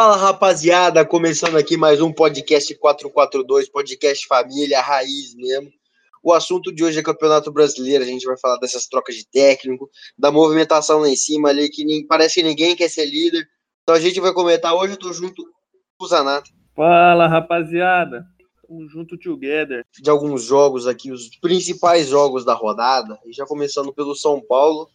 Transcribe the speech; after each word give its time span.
Fala 0.00 0.16
rapaziada, 0.16 1.04
começando 1.04 1.56
aqui 1.56 1.76
mais 1.76 2.00
um 2.00 2.12
podcast 2.12 2.72
442, 2.72 3.68
podcast 3.68 4.28
família, 4.28 4.80
raiz 4.80 5.34
mesmo. 5.34 5.72
O 6.22 6.32
assunto 6.32 6.72
de 6.72 6.84
hoje 6.84 7.00
é 7.00 7.02
Campeonato 7.02 7.50
Brasileiro, 7.50 8.04
a 8.04 8.06
gente 8.06 8.24
vai 8.24 8.38
falar 8.38 8.58
dessas 8.58 8.86
trocas 8.86 9.16
de 9.16 9.28
técnico, 9.28 9.90
da 10.16 10.30
movimentação 10.30 11.00
lá 11.00 11.08
em 11.08 11.16
cima 11.16 11.48
ali, 11.48 11.68
que 11.68 11.84
nem, 11.84 12.06
parece 12.06 12.36
que 12.36 12.44
ninguém 12.44 12.76
quer 12.76 12.88
ser 12.88 13.06
líder. 13.06 13.44
Então 13.82 13.92
a 13.92 13.98
gente 13.98 14.20
vai 14.20 14.32
comentar 14.32 14.72
hoje, 14.72 14.92
eu 14.92 14.98
tô 15.00 15.12
junto 15.12 15.42
com 15.98 16.04
o 16.04 16.06
Zanato. 16.06 16.48
Fala 16.76 17.26
rapaziada, 17.26 18.24
tamo 18.68 18.88
junto 18.88 19.18
together. 19.18 19.84
De 20.00 20.08
alguns 20.08 20.44
jogos 20.44 20.86
aqui, 20.86 21.10
os 21.10 21.28
principais 21.40 22.06
jogos 22.06 22.44
da 22.44 22.54
rodada, 22.54 23.18
e 23.26 23.32
já 23.32 23.44
começando 23.44 23.92
pelo 23.92 24.14
São 24.14 24.40
Paulo, 24.40 24.88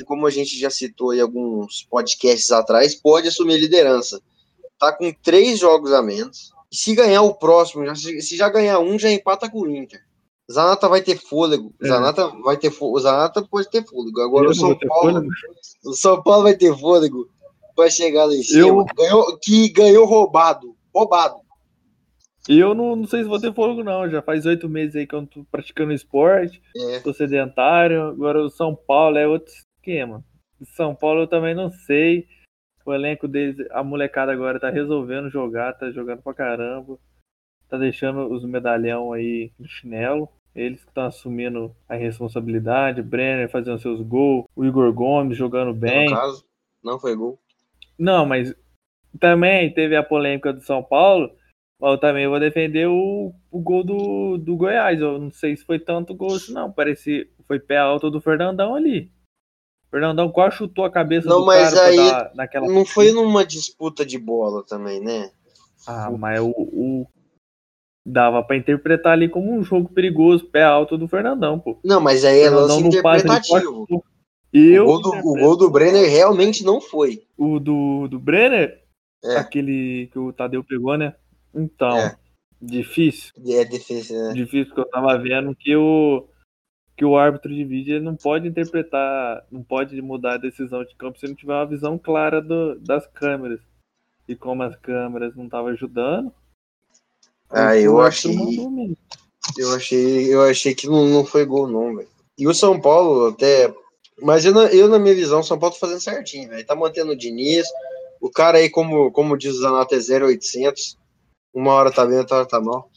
e 0.00 0.02
como 0.02 0.26
a 0.26 0.30
gente 0.30 0.58
já 0.58 0.68
citou 0.68 1.14
em 1.14 1.20
alguns 1.20 1.86
podcasts 1.88 2.50
atrás, 2.50 2.96
pode 2.96 3.28
assumir 3.28 3.56
liderança. 3.58 4.20
Tá 4.78 4.92
com 4.92 5.12
três 5.22 5.58
jogos 5.58 5.92
a 5.92 6.02
menos. 6.02 6.52
E 6.70 6.76
se 6.76 6.94
ganhar 6.94 7.22
o 7.22 7.34
próximo, 7.34 7.84
já- 7.86 7.94
se 7.94 8.36
já 8.36 8.48
ganhar 8.48 8.78
um, 8.78 8.98
já 8.98 9.10
empata 9.10 9.50
com 9.50 9.60
o 9.62 9.70
Inter. 9.70 10.00
Zanata 10.50 10.88
vai 10.88 11.02
ter 11.02 11.18
fôlego. 11.18 11.74
É. 11.82 11.88
Zanata 11.88 12.28
vai 12.42 12.56
ter 12.56 12.70
fôlego. 12.70 13.00
Zanata 13.00 13.42
pode 13.42 13.68
ter 13.70 13.84
fôlego. 13.84 14.20
Agora 14.20 14.46
Eu 14.46 14.50
o 14.50 14.54
São 14.54 14.74
Paulo, 14.78 15.12
fôlego. 15.12 15.28
o 15.84 15.92
São 15.94 16.22
Paulo 16.22 16.42
vai 16.44 16.54
ter 16.54 16.74
fôlego 16.78 17.28
para 17.76 17.90
chegar 17.90 18.24
lá 18.24 18.34
em 18.34 18.42
cima. 18.42 18.66
Eu- 18.66 18.84
Ganhou, 18.96 19.38
que 19.42 19.68
ganhou 19.70 20.06
roubado. 20.06 20.74
Roubado. 20.94 21.36
E 22.48 22.58
eu 22.58 22.74
não, 22.74 22.96
não 22.96 23.06
sei 23.06 23.22
se 23.22 23.28
vou 23.28 23.38
ter 23.38 23.52
fôlego, 23.52 23.84
não. 23.84 24.08
Já 24.08 24.22
faz 24.22 24.46
oito 24.46 24.68
meses 24.70 24.96
aí 24.96 25.06
que 25.06 25.14
eu 25.14 25.20
não 25.20 25.26
tô 25.26 25.44
praticando 25.50 25.92
esporte, 25.92 26.62
É. 26.92 27.00
tô 27.00 27.12
sedentário. 27.12 28.02
Agora 28.08 28.42
o 28.42 28.48
São 28.48 28.74
Paulo 28.74 29.18
é 29.18 29.26
outro 29.28 29.52
esquema. 29.52 30.24
O 30.58 30.64
São 30.74 30.94
Paulo 30.94 31.22
eu 31.22 31.28
também 31.28 31.54
não 31.54 31.70
sei. 31.70 32.26
O 32.88 32.94
elenco 32.94 33.28
deles, 33.28 33.66
a 33.70 33.84
molecada 33.84 34.32
agora 34.32 34.58
tá 34.58 34.70
resolvendo 34.70 35.28
jogar, 35.28 35.74
tá 35.74 35.90
jogando 35.90 36.22
pra 36.22 36.32
caramba. 36.32 36.98
Tá 37.68 37.76
deixando 37.76 38.32
os 38.32 38.46
medalhão 38.46 39.12
aí 39.12 39.52
no 39.58 39.68
chinelo. 39.68 40.26
Eles 40.54 40.82
que 40.82 40.88
estão 40.88 41.04
assumindo 41.04 41.76
a 41.86 41.96
responsabilidade. 41.96 43.02
Brenner 43.02 43.50
fazendo 43.50 43.78
seus 43.78 44.00
gols. 44.00 44.46
O 44.56 44.64
Igor 44.64 44.90
Gomes 44.94 45.36
jogando 45.36 45.74
bem. 45.74 46.08
No 46.08 46.16
caso, 46.16 46.46
não 46.82 46.98
foi 46.98 47.14
gol. 47.14 47.38
Não, 47.98 48.24
mas 48.24 48.56
também 49.20 49.70
teve 49.70 49.94
a 49.94 50.02
polêmica 50.02 50.50
do 50.50 50.62
São 50.62 50.82
Paulo. 50.82 51.30
Eu 51.78 51.98
também 51.98 52.26
vou 52.26 52.40
defender 52.40 52.86
o, 52.86 53.34
o 53.50 53.60
gol 53.60 53.84
do, 53.84 54.38
do 54.38 54.56
Goiás. 54.56 54.98
Eu 54.98 55.18
não 55.18 55.30
sei 55.30 55.54
se 55.54 55.62
foi 55.62 55.78
tanto 55.78 56.14
gol 56.14 56.38
não. 56.48 56.72
Parece 56.72 57.30
foi 57.46 57.60
pé 57.60 57.76
alto 57.76 58.10
do 58.10 58.18
Fernandão 58.18 58.74
ali. 58.74 59.12
Fernandão 59.90 60.30
quase 60.30 60.56
chutou 60.56 60.84
a 60.84 60.90
cabeça 60.90 61.28
Não, 61.28 61.40
do 61.40 61.46
mas 61.46 61.72
cara 61.72 61.86
aí 61.86 61.96
dar 61.96 62.32
naquela. 62.34 62.66
Não 62.68 62.84
foi 62.84 63.10
numa 63.12 63.44
disputa 63.44 64.04
de 64.04 64.18
bola 64.18 64.62
também, 64.66 65.00
né? 65.00 65.30
Ah, 65.86 66.10
mas 66.10 66.40
o, 66.40 66.50
o- 66.50 67.06
dava 68.06 68.42
pra 68.42 68.56
interpretar 68.56 69.12
ali 69.12 69.28
como 69.28 69.52
um 69.52 69.62
jogo 69.62 69.88
perigoso, 69.88 70.44
pé 70.46 70.62
alto 70.62 70.96
do 70.98 71.08
Fernandão, 71.08 71.58
pô. 71.58 71.78
Não, 71.84 72.00
mas 72.00 72.24
aí 72.24 72.40
é 72.40 72.50
lance 72.50 72.74
passe, 73.02 73.24
interpretativo. 73.24 73.86
Eu, 74.52 74.84
o, 74.84 74.86
gol 74.86 75.02
do, 75.02 75.10
o 75.10 75.34
gol 75.34 75.56
do 75.56 75.70
Brenner 75.70 76.08
realmente 76.10 76.64
não 76.64 76.80
foi. 76.80 77.22
o 77.36 77.58
do, 77.60 78.08
do 78.08 78.18
Brenner, 78.18 78.82
É. 79.22 79.36
aquele 79.36 80.08
que 80.10 80.18
o 80.18 80.32
Tadeu 80.32 80.64
pegou, 80.64 80.96
né? 80.96 81.14
Então, 81.54 81.98
É. 81.98 82.16
difícil. 82.60 83.32
É 83.46 83.64
defesa, 83.64 84.28
né? 84.28 84.32
difícil 84.34 84.72
que 84.74 84.80
eu 84.80 84.88
tava 84.88 85.18
vendo 85.18 85.54
que 85.54 85.76
o 85.76 86.26
que 86.98 87.04
o 87.04 87.16
árbitro 87.16 87.54
de 87.54 87.62
vídeo 87.64 87.94
ele 87.94 88.04
não 88.04 88.16
pode 88.16 88.48
interpretar, 88.48 89.46
não 89.52 89.62
pode 89.62 90.02
mudar 90.02 90.34
a 90.34 90.36
decisão 90.38 90.84
de 90.84 90.94
campo 90.96 91.16
se 91.18 91.28
não 91.28 91.34
tiver 91.36 91.54
uma 91.54 91.64
visão 91.64 91.96
clara 91.96 92.42
do- 92.42 92.74
das 92.80 93.06
câmeras. 93.06 93.60
E 94.26 94.34
como 94.34 94.64
as 94.64 94.74
câmeras 94.76 95.34
não 95.36 95.44
estavam 95.44 95.68
ajudando, 95.68 96.32
Ah, 97.50 97.74
eu 97.76 97.98
achei. 98.00 98.36
Eu 99.56 99.74
achei, 99.74 100.34
eu 100.34 100.42
achei 100.42 100.74
que 100.74 100.86
não, 100.86 101.06
não 101.06 101.24
foi 101.24 101.46
gol, 101.46 101.66
não, 101.66 101.96
velho. 101.96 102.08
E 102.36 102.46
o 102.46 102.52
São 102.52 102.78
Paulo 102.78 103.28
até. 103.28 103.72
Mas 104.20 104.44
eu, 104.44 104.52
na- 104.52 104.66
eu, 104.66 104.86
na 104.88 104.98
minha 104.98 105.14
visão, 105.14 105.40
o 105.40 105.44
São 105.44 105.58
Paulo 105.58 105.72
tá 105.74 105.80
fazendo 105.80 106.00
certinho, 106.00 106.48
velho. 106.50 106.66
Tá 106.66 106.74
mantendo 106.74 107.12
o 107.12 107.16
Diniz. 107.16 107.66
O 108.20 108.28
cara 108.30 108.58
aí, 108.58 108.68
como, 108.68 109.10
como 109.12 109.38
diz 109.38 109.54
o 109.54 109.60
Zanato, 109.62 109.94
é 109.94 109.98
0800. 109.98 110.98
Uma 111.54 111.72
hora 111.72 111.90
tá 111.92 112.04
bem, 112.04 112.18
outra 112.18 112.38
hora 112.38 112.46
tá 112.46 112.60
mal. 112.60 112.90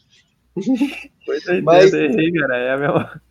Foi 1.26 1.40
doideira, 1.40 1.62
Mas- 1.64 1.94
errei, 1.94 2.32
cara. 2.34 2.58
É 2.58 2.72
a 2.74 2.78
mesma... 2.78 3.22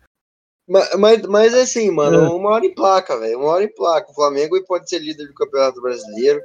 Mas, 0.67 0.95
mas, 0.97 1.21
mas 1.23 1.53
assim, 1.53 1.91
mano, 1.91 2.17
É. 2.25 2.29
uma 2.29 2.51
hora 2.51 2.65
em 2.65 2.73
placa, 2.73 3.17
velho. 3.19 3.39
Uma 3.39 3.49
hora 3.49 3.63
em 3.63 3.73
placa. 3.73 4.11
O 4.11 4.15
Flamengo 4.15 4.61
pode 4.65 4.89
ser 4.89 4.99
líder 4.99 5.27
do 5.27 5.33
Campeonato 5.33 5.81
Brasileiro. 5.81 6.41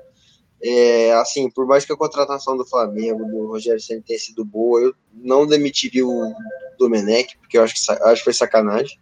É, 0.63 1.13
assim, 1.15 1.51
por 1.51 1.67
mais 1.67 1.85
que 1.85 1.93
a 1.93 1.97
contratação 1.97 2.57
do 2.57 2.65
Flamengo, 2.65 3.25
do 3.27 3.47
Rogério 3.47 3.79
Senna 3.81 4.03
tenha 4.05 4.19
sido 4.19 4.43
boa, 4.45 4.81
eu 4.81 4.95
não 5.13 5.47
demitiria 5.47 6.07
o 6.07 6.33
Domenech, 6.79 7.37
porque 7.39 7.59
eu 7.59 7.63
acho 7.63 7.75
que, 7.75 7.93
acho 7.93 8.21
que 8.21 8.25
foi 8.25 8.33
sacanagem. 8.33 8.99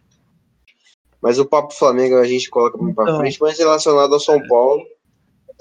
Mas 1.23 1.39
o 1.39 1.47
papo 1.47 1.73
Flamengo 1.73 2.17
a 2.17 2.25
gente 2.27 2.51
coloca 2.51 2.77
pra 2.77 2.91
Então. 2.91 3.17
frente, 3.19 3.39
mas 3.41 3.57
relacionado 3.59 4.13
ao 4.13 4.21
São 4.21 4.45
Paulo. 4.49 4.85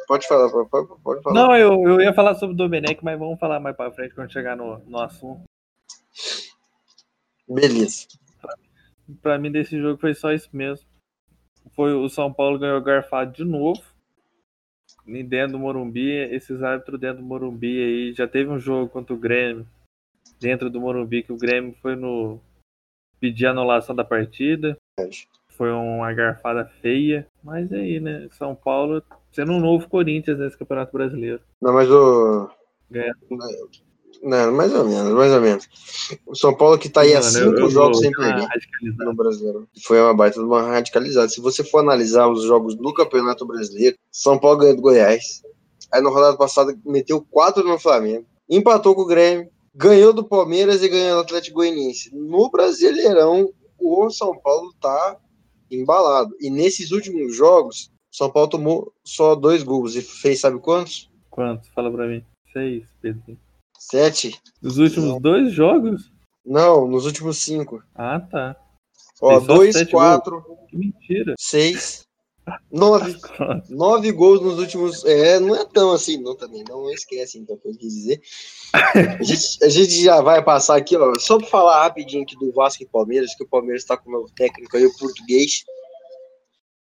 Pode 0.07 0.27
falar, 0.27 0.49
pode, 0.49 0.87
pode- 1.01 1.21
falar. 1.21 1.33
Não, 1.35 1.55
eu, 1.55 1.71
eu 1.87 2.01
ia 2.01 2.13
falar 2.13 2.35
sobre 2.35 2.55
o 2.55 2.57
Domenech, 2.57 2.99
mas 3.01 3.17
vamos 3.17 3.39
falar 3.39 3.59
mais 3.59 3.75
pra 3.77 3.91
frente 3.91 4.13
quando 4.15 4.33
chegar 4.33 4.57
no, 4.57 4.79
no 4.79 4.99
assunto. 4.99 5.43
Beleza. 7.47 8.07
Pra 9.21 9.37
mim, 9.37 9.51
desse 9.51 9.79
jogo 9.79 9.99
foi 9.99 10.13
só 10.13 10.31
isso 10.31 10.49
mesmo. 10.53 10.85
Foi 11.75 11.93
o 11.93 12.09
São 12.09 12.31
Paulo 12.31 12.59
ganhou 12.59 12.81
garfado 12.81 13.31
de 13.31 13.43
novo. 13.43 13.81
E 15.05 15.23
dentro 15.23 15.53
do 15.53 15.59
Morumbi, 15.59 16.11
esses 16.11 16.61
árbitros 16.61 16.99
dentro 16.99 17.21
do 17.21 17.27
Morumbi 17.27 17.83
aí. 17.83 18.13
Já 18.13 18.27
teve 18.27 18.49
um 18.49 18.59
jogo 18.59 18.89
contra 18.89 19.13
o 19.13 19.17
Grêmio. 19.17 19.67
Dentro 20.39 20.69
do 20.69 20.79
Morumbi, 20.79 21.23
que 21.23 21.31
o 21.31 21.37
Grêmio 21.37 21.75
foi 21.81 21.95
no. 21.95 22.39
pedir 23.19 23.47
anulação 23.47 23.95
da 23.95 24.03
partida. 24.03 24.77
Foi 25.49 25.71
uma 25.71 26.11
garfada 26.13 26.65
feia. 26.81 27.27
Mas 27.43 27.71
aí, 27.71 27.99
né? 27.99 28.27
São 28.31 28.55
Paulo 28.55 29.03
sendo 29.31 29.53
um 29.53 29.59
novo 29.59 29.89
Corinthians 29.89 30.39
nesse 30.39 30.57
Campeonato 30.57 30.91
Brasileiro. 30.91 31.41
Não, 31.61 31.73
mas 31.73 31.89
o. 31.89 32.49
Não, 34.23 34.53
mais 34.53 34.73
ou 34.73 34.85
menos, 34.85 35.11
mais 35.13 35.33
ou 35.33 35.41
menos. 35.41 35.67
O 36.25 36.33
São 36.35 36.55
Paulo 36.55 36.77
que 36.79 36.87
tá 36.87 37.01
aí 37.01 37.13
há 37.13 37.19
Mano, 37.19 37.29
cinco 37.31 37.45
eu- 37.57 37.59
eu 37.59 37.69
jogos 37.69 37.99
sem 37.99 38.11
perder. 38.11 38.47
no 38.99 39.13
brasileiro. 39.13 39.67
Foi 39.85 39.99
uma 39.99 40.13
baita 40.13 40.39
de 40.39 40.45
uma 40.45 40.61
radicalizada. 40.61 41.27
Se 41.27 41.41
você 41.41 41.61
for 41.63 41.79
analisar 41.79 42.27
os 42.29 42.43
jogos 42.43 42.75
no 42.77 42.93
Campeonato 42.93 43.45
Brasileiro, 43.45 43.97
São 44.11 44.39
Paulo 44.39 44.59
ganhou 44.59 44.75
do 44.77 44.81
Goiás. 44.81 45.41
Aí 45.91 46.01
na 46.01 46.09
rodada 46.09 46.37
passada 46.37 46.73
meteu 46.85 47.21
quatro 47.29 47.63
no 47.67 47.77
Flamengo. 47.77 48.25
Empatou 48.49 48.95
com 48.95 49.01
o 49.01 49.05
Grêmio. 49.05 49.49
Ganhou 49.75 50.13
do 50.13 50.23
Palmeiras 50.23 50.81
e 50.83 50.87
ganhou 50.87 51.17
do 51.17 51.21
Atlético 51.23 51.55
Goianiense. 51.57 52.09
No 52.15 52.49
Brasileirão, 52.49 53.49
o 53.77 54.09
São 54.09 54.37
Paulo 54.39 54.73
tá 54.79 55.17
embalado. 55.69 56.33
E 56.39 56.49
nesses 56.49 56.91
últimos 56.91 57.35
jogos, 57.35 57.91
São 58.11 58.29
Paulo 58.29 58.49
tomou 58.49 58.93
só 59.03 59.35
dois 59.35 59.63
gols. 59.63 59.95
E 59.95 60.01
fez 60.01 60.39
sabe 60.39 60.59
quantos? 60.59 61.09
Quantos? 61.29 61.67
Fala 61.75 61.91
pra 61.91 62.07
mim. 62.07 62.23
Seis, 62.53 62.83
Pedro. 63.01 63.37
Sete? 63.89 64.39
Nos 64.61 64.77
últimos 64.77 65.21
dois 65.21 65.51
jogos? 65.51 66.11
Não, 66.45 66.87
nos 66.87 67.05
últimos 67.05 67.37
cinco. 67.37 67.83
Ah, 67.93 68.19
tá. 68.19 68.55
Ó, 69.21 69.39
dois, 69.39 69.75
sete 69.75 69.91
quatro, 69.91 70.43
Que 70.69 70.77
mentira. 70.77 71.35
seis, 71.37 72.03
nove. 72.71 73.17
Nove 73.69 74.11
gols 74.11 74.41
nos 74.41 74.59
últimos. 74.59 75.05
É, 75.05 75.39
não 75.39 75.55
é 75.55 75.65
tão 75.65 75.91
assim, 75.91 76.17
não, 76.17 76.35
também. 76.35 76.63
Não 76.67 76.89
esquece, 76.89 77.37
então, 77.37 77.55
o 77.55 77.59
que 77.59 77.67
eu 77.69 77.77
quis 77.77 77.93
dizer. 77.93 78.21
A 78.73 79.23
gente, 79.23 79.63
a 79.63 79.69
gente 79.69 80.03
já 80.03 80.19
vai 80.21 80.43
passar 80.43 80.75
aqui, 80.77 80.97
ó. 80.97 81.13
Só 81.19 81.37
pra 81.37 81.47
falar 81.47 81.83
rapidinho 81.83 82.23
aqui 82.23 82.35
do 82.37 82.51
Vasco 82.51 82.81
e 82.83 82.87
Palmeiras, 82.87 83.35
que 83.35 83.43
o 83.43 83.47
Palmeiras 83.47 83.85
tá 83.85 83.95
com 83.95 84.09
o 84.09 84.13
novo 84.13 84.31
técnico 84.35 84.75
aí, 84.75 84.85
o 84.85 84.97
português. 84.97 85.63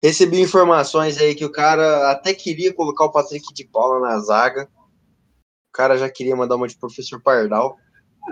Recebi 0.01 0.39
informações 0.39 1.18
aí 1.18 1.36
que 1.36 1.45
o 1.45 1.51
cara 1.51 2.09
até 2.09 2.33
queria 2.33 2.74
colocar 2.74 3.06
o 3.06 3.12
Patrick 3.12 3.54
de 3.54 3.65
Paula 3.65 4.00
na 4.00 4.19
zaga. 4.19 4.69
O 5.71 5.73
cara 5.73 5.97
já 5.97 6.09
queria 6.09 6.35
mandar 6.35 6.57
uma 6.57 6.68
de 6.68 6.77
professor 6.77 7.21
Pardal. 7.21 7.77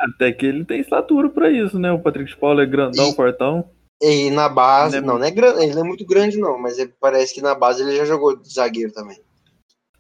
Até 0.02 0.32
que 0.34 0.46
ele 0.46 0.66
tem 0.66 0.82
estatura 0.82 1.30
pra 1.30 1.50
isso, 1.50 1.80
né? 1.80 1.90
O 1.90 2.00
Patrick 2.00 2.30
de 2.30 2.38
Paula 2.38 2.64
é 2.64 2.66
grandão, 2.66 3.10
E- 3.10 3.16
fortão. 3.16 3.64
E 4.02 4.30
na 4.30 4.48
base, 4.50 4.98
Ele 4.98 5.06
é 5.06 5.08
não, 5.08 5.18
não 5.18 5.26
é 5.26 5.32
grande, 5.32 5.64
ele 5.64 5.74
não 5.74 5.82
é 5.82 5.88
muito 5.88 6.06
grande, 6.06 6.38
não, 6.38 6.58
mas 6.60 6.78
ele- 6.78 6.94
parece 7.00 7.34
que 7.34 7.42
na 7.42 7.56
base 7.56 7.82
ele 7.82 7.96
já 7.96 8.04
jogou 8.06 8.36
de 8.36 8.54
zagueiro 8.54 8.92
também. 8.94 9.18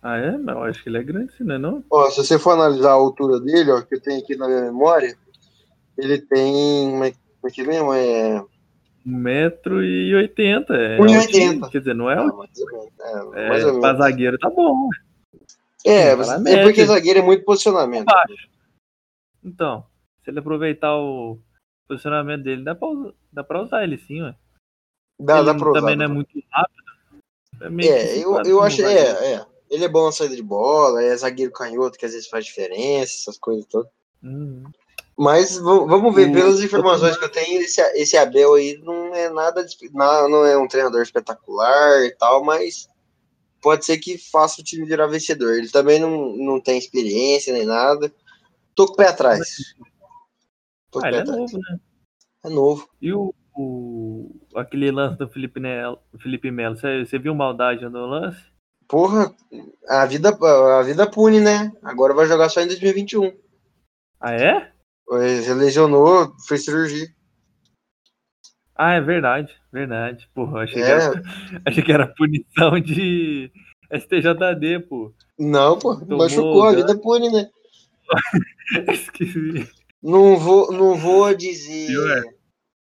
Ah, 0.01 0.17
é? 0.17 0.37
Mas 0.37 0.55
eu 0.55 0.63
acho 0.63 0.83
que 0.83 0.89
ele 0.89 0.97
é 0.97 1.03
grande, 1.03 1.33
sim, 1.37 1.43
né? 1.43 1.57
Não? 1.57 1.83
Ó, 1.89 2.09
se 2.09 2.17
você 2.17 2.37
for 2.37 2.51
analisar 2.51 2.89
a 2.91 2.93
altura 2.93 3.39
dele, 3.39 3.71
ó, 3.71 3.81
que 3.81 3.95
eu 3.95 4.01
tenho 4.01 4.19
aqui 4.21 4.35
na 4.37 4.47
minha 4.47 4.61
memória, 4.61 5.15
ele 5.97 6.17
tem. 6.19 6.91
Como 6.91 7.03
é, 7.05 7.09
é 7.09 7.49
que 7.49 7.63
mesmo? 7.63 7.93
É. 7.93 8.41
1,80m. 9.05 10.65
É 10.69 10.97
1,80. 10.97 11.17
altinho, 11.19 11.69
Quer 11.69 11.79
dizer, 11.79 11.95
não 11.95 12.09
é 12.09 12.13
Ah, 12.15 12.23
menos. 12.25 12.49
É, 13.35 13.45
É, 13.45 13.49
mais 13.49 13.65
ou 13.65 13.79
pra 13.79 13.93
menos. 13.93 13.97
zagueiro 14.05 14.37
tá 14.37 14.49
bom. 14.49 14.89
É, 15.85 16.09
é 16.11 16.63
porque 16.63 16.85
zagueiro 16.85 17.19
é 17.19 17.21
muito 17.21 17.43
posicionamento. 17.45 18.05
Baixo. 18.05 18.49
Então, 19.43 19.85
se 20.23 20.29
ele 20.31 20.39
aproveitar 20.39 20.95
o 20.97 21.39
posicionamento 21.87 22.43
dele, 22.43 22.63
dá 22.63 22.75
pra, 22.75 22.87
usar- 22.87 23.13
dá 23.31 23.43
pra 23.43 23.61
usar 23.61 23.83
ele 23.83 23.97
sim, 23.97 24.21
ué. 24.21 24.35
Dá, 25.19 25.37
ele 25.37 25.45
dá 25.45 25.55
pra 25.55 25.69
usar. 25.71 25.79
também 25.79 25.95
não 25.95 26.05
é 26.05 26.07
muito 26.07 26.43
rápido. 26.51 26.83
É, 27.81 27.85
É, 27.87 28.17
eu, 28.23 28.41
eu 28.43 28.61
acho. 28.61 28.81
É, 28.85 29.33
é. 29.33 29.45
Ele 29.69 29.85
é 29.85 29.89
bom 29.89 30.05
na 30.05 30.11
saída 30.11 30.35
de 30.35 30.41
bola, 30.41 31.03
é 31.03 31.15
zagueiro 31.15 31.51
canhoto, 31.51 31.97
que 31.97 32.05
às 32.05 32.11
vezes 32.13 32.27
faz 32.27 32.45
diferença, 32.45 33.13
essas 33.13 33.37
coisas 33.37 33.65
todas. 33.65 33.89
Uhum. 34.23 34.63
Mas 35.15 35.57
vamos 35.57 36.15
ver, 36.15 36.31
pelas 36.31 36.61
informações 36.61 37.17
que 37.17 37.25
eu 37.25 37.29
tenho, 37.31 37.61
esse, 37.61 37.81
esse 37.95 38.15
Abel 38.17 38.53
aí 38.53 38.79
não 38.81 39.13
é 39.13 39.29
nada, 39.29 39.65
não 39.91 40.45
é 40.45 40.57
um 40.57 40.67
treinador 40.67 41.01
espetacular 41.01 42.05
e 42.05 42.11
tal, 42.15 42.41
mas 42.43 42.87
pode 43.61 43.85
ser 43.85 43.97
que 43.97 44.17
faça 44.17 44.61
o 44.61 44.63
time 44.63 44.85
virar 44.85 45.07
vencedor. 45.07 45.57
Ele 45.57 45.69
também 45.69 45.99
não, 45.99 46.35
não 46.35 46.59
tem 46.61 46.77
experiência 46.77 47.53
nem 47.53 47.65
nada. 47.65 48.11
Tô 48.75 48.87
com 48.87 48.93
o 48.93 48.95
pé 48.95 49.07
atrás. 49.07 49.75
Tô 50.91 50.99
com 50.99 51.05
Ah, 51.05 51.09
o 51.09 51.11
pé 51.11 51.17
ele 51.17 51.17
é 51.17 51.21
atrás. 51.21 51.39
novo, 51.39 51.57
né? 51.57 51.79
É 52.45 52.49
novo. 52.49 52.89
E 53.01 53.13
o, 53.13 53.33
o- 53.55 54.31
aquele 54.55 54.91
lance 54.91 55.17
do 55.17 55.27
Felipe, 55.29 55.59
Nel, 55.59 56.01
Felipe 56.21 56.49
Melo, 56.51 56.77
você 56.77 57.05
você 57.05 57.19
viu 57.19 57.35
maldade 57.35 57.83
no 57.87 58.05
lance? 58.05 58.41
Porra, 58.87 59.35
a 59.87 60.05
vida, 60.05 60.29
a 60.29 60.81
vida 60.81 61.09
pune, 61.09 61.39
né? 61.39 61.71
Agora 61.83 62.13
vai 62.13 62.25
jogar 62.25 62.49
só 62.49 62.61
em 62.61 62.67
2021. 62.67 63.31
Ah, 64.19 64.33
é? 64.33 64.71
Ele 65.11 65.53
lesionou, 65.55 66.33
fez 66.47 66.65
cirurgia. 66.65 67.07
Ah, 68.81 68.93
é 68.93 69.01
verdade, 69.01 69.53
verdade. 69.73 70.29
Porra, 70.33 70.61
achei, 70.61 70.81
que 70.81 70.87
É, 70.87 70.91
era, 70.91 71.21
achei 71.65 71.83
que 71.83 71.91
era 71.91 72.07
punição 72.07 72.79
de 72.79 73.51
STJD, 73.93 74.79
pô. 74.87 75.11
não, 75.37 75.77
pô, 75.77 75.97
Tomou 75.97 76.19
machucou, 76.19 76.63
a 76.63 76.71
vida 76.73 76.97
pune, 76.97 77.29
né? 77.29 77.49
Esqueci. 78.87 79.67
Não 80.01 80.37
vou, 80.37 80.71
não 80.71 80.95
vou 80.95 81.33
dizer. 81.35 82.23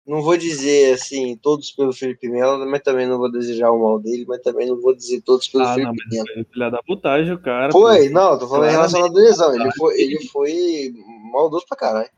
Não 0.08 0.22
vou 0.22 0.36
dizer 0.38 0.94
assim, 0.94 1.38
todos 1.42 1.72
pelo 1.72 1.94
Felipe 1.94 2.30
Melo, 2.30 2.66
mas 2.70 2.82
também 2.82 3.06
não 3.08 3.18
vou 3.18 3.32
desejar 3.32 3.72
o 3.72 3.82
mal 3.82 4.00
dele, 4.00 4.26
mas 4.28 4.42
também 4.42 4.68
não 4.68 4.80
vou 4.80 4.94
dizer 4.96 5.22
todos 5.22 5.48
pelo 5.50 5.64
Ah, 5.66 5.74
Felipe 5.76 6.04
Melo. 6.12 6.28
foi 6.34 6.44
filha 6.46 6.70
da 6.70 6.82
putagem 6.84 7.34
o 7.34 7.40
cara. 7.42 7.72
Foi, 7.74 8.08
pô. 8.08 8.14
não, 8.14 8.40
tô 8.40 8.48
falando 8.48 8.70
em 8.70 8.72
relação 8.72 9.04
à 9.06 9.10
lesão. 9.10 9.54
Ele 9.56 9.72
foi, 9.78 10.02
ele 10.02 10.28
foi 10.28 10.94
maldoso 11.32 11.66
pra 11.68 11.78
caralho. 11.78 12.10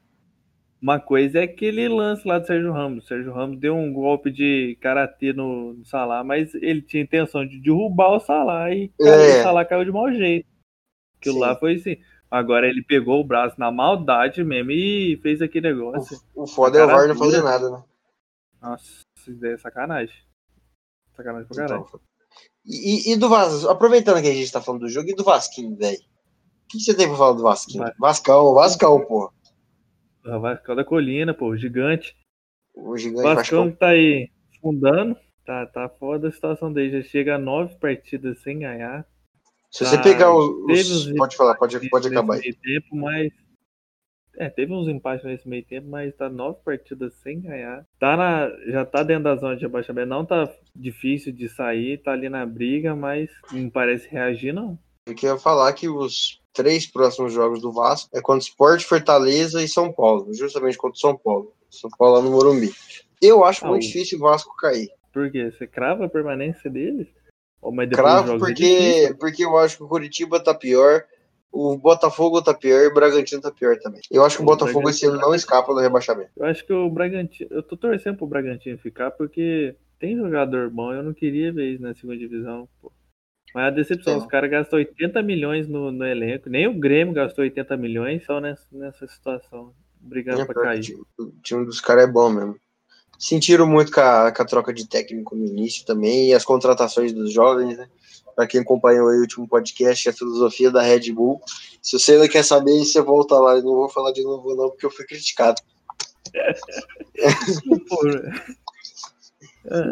Uma 0.85 0.99
coisa 0.99 1.39
é 1.39 1.43
aquele 1.45 1.89
lance 1.89 2.27
lá 2.27 2.37
do 2.37 2.45
Sérgio 2.45 2.71
Ramos. 2.71 3.05
O 3.05 3.07
Sérgio 3.07 3.33
Ramos 3.33 3.57
deu 3.59 3.75
um 3.75 3.91
golpe 3.91 4.29
de 4.29 4.77
karatê 4.79 5.33
no, 5.33 5.73
no 5.73 5.83
Salah, 5.83 6.23
mas 6.23 6.53
ele 6.53 6.79
tinha 6.79 7.01
intenção 7.01 7.43
de 7.43 7.59
derrubar 7.59 8.17
o 8.17 8.19
Salah 8.19 8.71
e 8.71 8.91
É. 9.01 9.39
o 9.39 9.41
Salah 9.41 9.65
caiu 9.65 9.83
de 9.83 9.91
mau 9.91 10.11
jeito. 10.11 10.47
Aquilo 11.17 11.33
Sim. 11.37 11.41
lá 11.41 11.55
foi 11.55 11.73
assim. 11.73 11.97
Agora 12.29 12.67
ele 12.67 12.83
pegou 12.83 13.19
o 13.19 13.23
braço 13.23 13.59
na 13.59 13.71
maldade 13.71 14.43
mesmo 14.43 14.69
e 14.69 15.17
fez 15.23 15.41
aquele 15.41 15.73
negócio. 15.73 16.21
O, 16.35 16.43
o 16.43 16.47
foda 16.47 16.77
é 16.77 16.83
o 16.83 16.87
VAR 16.87 17.07
não 17.07 17.15
fazer 17.15 17.41
nada, 17.41 17.67
né? 17.67 17.83
Nossa, 18.61 19.01
isso 19.17 19.43
é 19.43 19.57
sacanagem. 19.57 20.15
Sacanagem 21.17 21.47
pra 21.47 21.57
caralho. 21.57 21.85
Então, 21.87 21.99
e, 22.63 23.11
e 23.11 23.17
do 23.17 23.27
Vasco, 23.27 23.69
aproveitando 23.69 24.21
que 24.21 24.29
a 24.29 24.33
gente 24.35 24.51
tá 24.51 24.61
falando 24.61 24.81
do 24.81 24.89
jogo, 24.89 25.09
e 25.09 25.15
do 25.15 25.23
Vasquinho, 25.23 25.75
velho? 25.75 25.97
O 25.97 26.67
que, 26.67 26.77
que 26.77 26.83
você 26.83 26.93
tem 26.93 27.07
pra 27.07 27.17
falar 27.17 27.33
do 27.33 27.41
Vasquinho? 27.41 27.85
Vai. 27.85 27.93
Vascão, 27.97 28.53
Vascão, 28.53 29.03
pô. 29.03 29.33
Vascão 30.39 30.75
da 30.75 30.83
Colina, 30.83 31.33
pô, 31.33 31.55
gigante. 31.55 32.15
O 32.73 32.97
gigante 32.97 33.23
Vascão 33.23 33.71
tá 33.71 33.89
aí 33.89 34.29
fundando. 34.61 35.15
Tá, 35.45 35.65
tá 35.65 35.87
foda 35.87 36.27
a 36.27 36.31
situação 36.31 36.73
dele. 36.73 37.01
Já 37.01 37.09
chega 37.09 37.35
a 37.35 37.39
nove 37.39 37.75
partidas 37.75 38.39
sem 38.41 38.59
ganhar. 38.59 39.05
Se 39.71 39.85
você 39.85 39.97
tá, 39.97 40.03
pegar 40.03 40.33
os. 40.35 40.47
os- 40.69 41.13
pode 41.17 41.35
falar, 41.35 41.55
pode, 41.55 41.89
pode 41.89 42.07
acabar 42.07 42.35
aí. 42.35 42.53
tempo, 42.53 42.95
mas. 42.95 43.31
É, 44.37 44.49
teve 44.49 44.73
uns 44.73 44.89
empates 44.89 45.25
nesse 45.25 45.47
meio 45.47 45.63
tempo, 45.63 45.87
mas 45.87 46.13
tá 46.15 46.27
nove 46.29 46.59
partidas 46.65 47.13
sem 47.21 47.39
ganhar. 47.39 47.85
Tá 47.97 48.17
na, 48.17 48.49
já 48.69 48.83
tá 48.85 49.01
dentro 49.01 49.23
da 49.23 49.35
zona 49.37 49.55
de 49.55 49.65
abaixamento. 49.65 50.09
Não 50.09 50.25
tá 50.25 50.51
difícil 50.75 51.31
de 51.31 51.47
sair, 51.47 51.99
tá 51.99 52.11
ali 52.11 52.27
na 52.27 52.45
briga, 52.45 52.95
mas 52.95 53.29
não 53.51 53.69
parece 53.69 54.09
reagir, 54.09 54.51
não. 54.51 54.77
Eu 55.07 55.13
queria 55.13 55.37
falar 55.37 55.71
que 55.73 55.87
os 55.87 56.41
três 56.51 56.87
próximos 56.87 57.31
jogos 57.31 57.61
do 57.61 57.71
Vasco 57.71 58.09
é 58.11 58.19
contra 58.21 58.39
Sport, 58.47 58.83
Fortaleza 58.83 59.61
e 59.61 59.67
São 59.67 59.91
Paulo, 59.93 60.33
justamente 60.33 60.77
contra 60.77 60.95
o 60.95 60.99
São 60.99 61.15
Paulo. 61.15 61.53
São 61.69 61.91
Paulo 61.95 62.15
lá 62.15 62.21
no 62.23 62.31
Morumbi. 62.31 62.71
Eu 63.21 63.43
acho 63.43 63.63
Ah, 63.65 63.69
muito 63.69 63.83
o- 63.83 63.85
difícil 63.85 64.17
o 64.17 64.21
Vasco 64.21 64.55
cair. 64.57 64.89
Por 65.13 65.29
quê? 65.31 65.51
Você 65.51 65.67
crava 65.67 66.05
a 66.05 66.09
permanência 66.09 66.69
deles? 66.71 67.07
Ou, 67.61 67.71
depois 67.71 67.89
Cravo 67.91 68.33
é 68.35 68.39
porque, 68.39 69.15
porque 69.19 69.45
eu 69.45 69.57
acho 69.57 69.77
que 69.77 69.83
o 69.83 69.87
Curitiba 69.87 70.39
tá 70.39 70.53
pior, 70.55 71.03
o 71.51 71.77
Botafogo 71.77 72.41
tá 72.41 72.53
pior 72.53 72.81
e 72.81 72.87
o 72.87 72.93
Bragantino 72.93 73.41
tá 73.41 73.51
pior 73.51 73.77
também. 73.77 74.01
Eu 74.11 74.23
acho 74.25 74.37
que 74.37 74.41
o 74.41 74.45
O 74.45 74.47
Botafogo 74.47 74.89
esse 74.89 75.05
ano 75.05 75.13
Bragantino- 75.13 75.29
não 75.29 75.35
escapa 75.35 75.71
do 75.73 75.79
rebaixamento. 75.81 76.31
Eu 76.35 76.45
acho 76.45 76.65
que 76.65 76.73
o 76.73 76.89
Bragantino. 76.89 77.49
Eu 77.51 77.61
tô 77.61 77.77
torcendo 77.77 78.17
pro 78.17 78.27
Bragantino 78.27 78.77
ficar 78.79 79.11
porque 79.11 79.75
tem 79.99 80.17
jogador 80.17 80.69
bom. 80.71 80.91
Eu 80.93 81.03
não 81.03 81.13
queria 81.13 81.53
ver 81.53 81.73
isso 81.73 81.81
na 81.83 81.93
segunda 81.93 82.17
divisão. 82.17 82.67
Pô. 82.81 82.91
Mas 83.55 83.67
a 83.67 83.69
decepção, 83.69 84.15
É. 84.15 84.17
os 84.17 84.25
caras 84.25 84.51
gastam 84.51 84.77
80 84.77 85.23
milhões 85.23 85.65
no, 85.65 85.89
no 85.89 86.05
elenco. 86.05 86.49
Nem 86.49 86.67
o 86.67 86.77
Grêmio 86.77 87.13
gastou 87.13 87.41
80 87.41 87.77
milhões 87.77 88.25
só 88.25 88.41
nessa, 88.41 88.65
nessa 88.69 89.07
situação. 89.07 89.71
Brigando 90.01 90.41
É, 90.41 90.45
pra 90.45 90.61
cair. 90.61 90.93
O 91.17 91.27
time 91.41 91.65
dos 91.65 91.79
caras 91.79 92.03
é 92.03 92.07
bom 92.11 92.29
mesmo. 92.29 92.57
Sentiram 93.17 93.65
muito 93.65 93.93
com 93.93 94.01
a, 94.01 94.29
com 94.29 94.41
a 94.41 94.45
troca 94.45 94.73
de 94.73 94.85
técnico 94.89 95.37
no 95.37 95.45
início 95.45 95.85
também 95.85 96.31
e 96.31 96.33
as 96.33 96.43
contratações 96.43 97.13
dos 97.13 97.31
jovens, 97.31 97.77
né? 97.77 97.87
Pra 98.35 98.45
quem 98.45 98.59
acompanhou 98.59 99.07
aí 99.07 99.15
o 99.15 99.21
último 99.21 99.47
podcast, 99.47 100.09
a 100.09 100.13
filosofia 100.13 100.69
da 100.69 100.81
Red 100.81 101.13
Bull. 101.13 101.39
Se 101.81 101.97
você 101.97 102.15
ainda 102.15 102.27
quer 102.27 102.43
saber, 102.43 102.77
você 102.83 103.01
volta 103.01 103.39
lá. 103.39 103.55
Eu 103.55 103.63
não 103.63 103.75
vou 103.75 103.87
falar 103.87 104.11
de 104.11 104.21
novo, 104.21 104.53
não, 104.53 104.69
porque 104.69 104.85
eu 104.85 104.91
fui 104.91 105.05
criticado. 105.05 105.61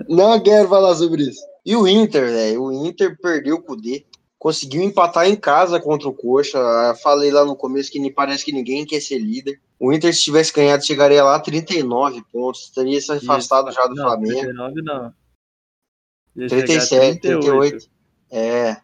Não 0.07 0.41
quero 0.43 0.69
falar 0.69 0.93
sobre 0.95 1.23
isso. 1.23 1.41
E 1.65 1.75
o 1.75 1.87
Inter, 1.87 2.29
velho? 2.29 2.63
O 2.63 2.85
Inter 2.85 3.17
perdeu 3.21 3.55
o 3.55 3.61
Kudê. 3.61 4.05
Conseguiu 4.37 4.83
empatar 4.83 5.27
em 5.27 5.35
casa 5.35 5.79
contra 5.79 6.09
o 6.09 6.13
Coxa. 6.13 6.59
Falei 7.01 7.31
lá 7.31 7.45
no 7.45 7.55
começo 7.55 7.91
que 7.91 7.99
nem 7.99 8.11
parece 8.11 8.43
que 8.43 8.51
ninguém 8.51 8.85
quer 8.85 8.99
ser 8.99 9.17
líder. 9.17 9.61
O 9.79 9.93
Inter, 9.93 10.13
se 10.13 10.23
tivesse 10.23 10.51
ganhado, 10.53 10.85
chegaria 10.85 11.23
lá 11.23 11.35
a 11.35 11.39
39 11.39 12.23
pontos. 12.31 12.69
Teria 12.69 12.99
se 12.99 13.11
afastado 13.11 13.71
já 13.71 13.87
do 13.87 13.95
não, 13.95 14.03
Flamengo. 14.03 14.41
39 14.41 14.81
não. 14.81 15.13
Ia 16.35 16.49
chegar 16.49 16.63
a 16.63 16.67
37, 16.67 17.21
38. 17.21 17.89
É. 18.31 18.77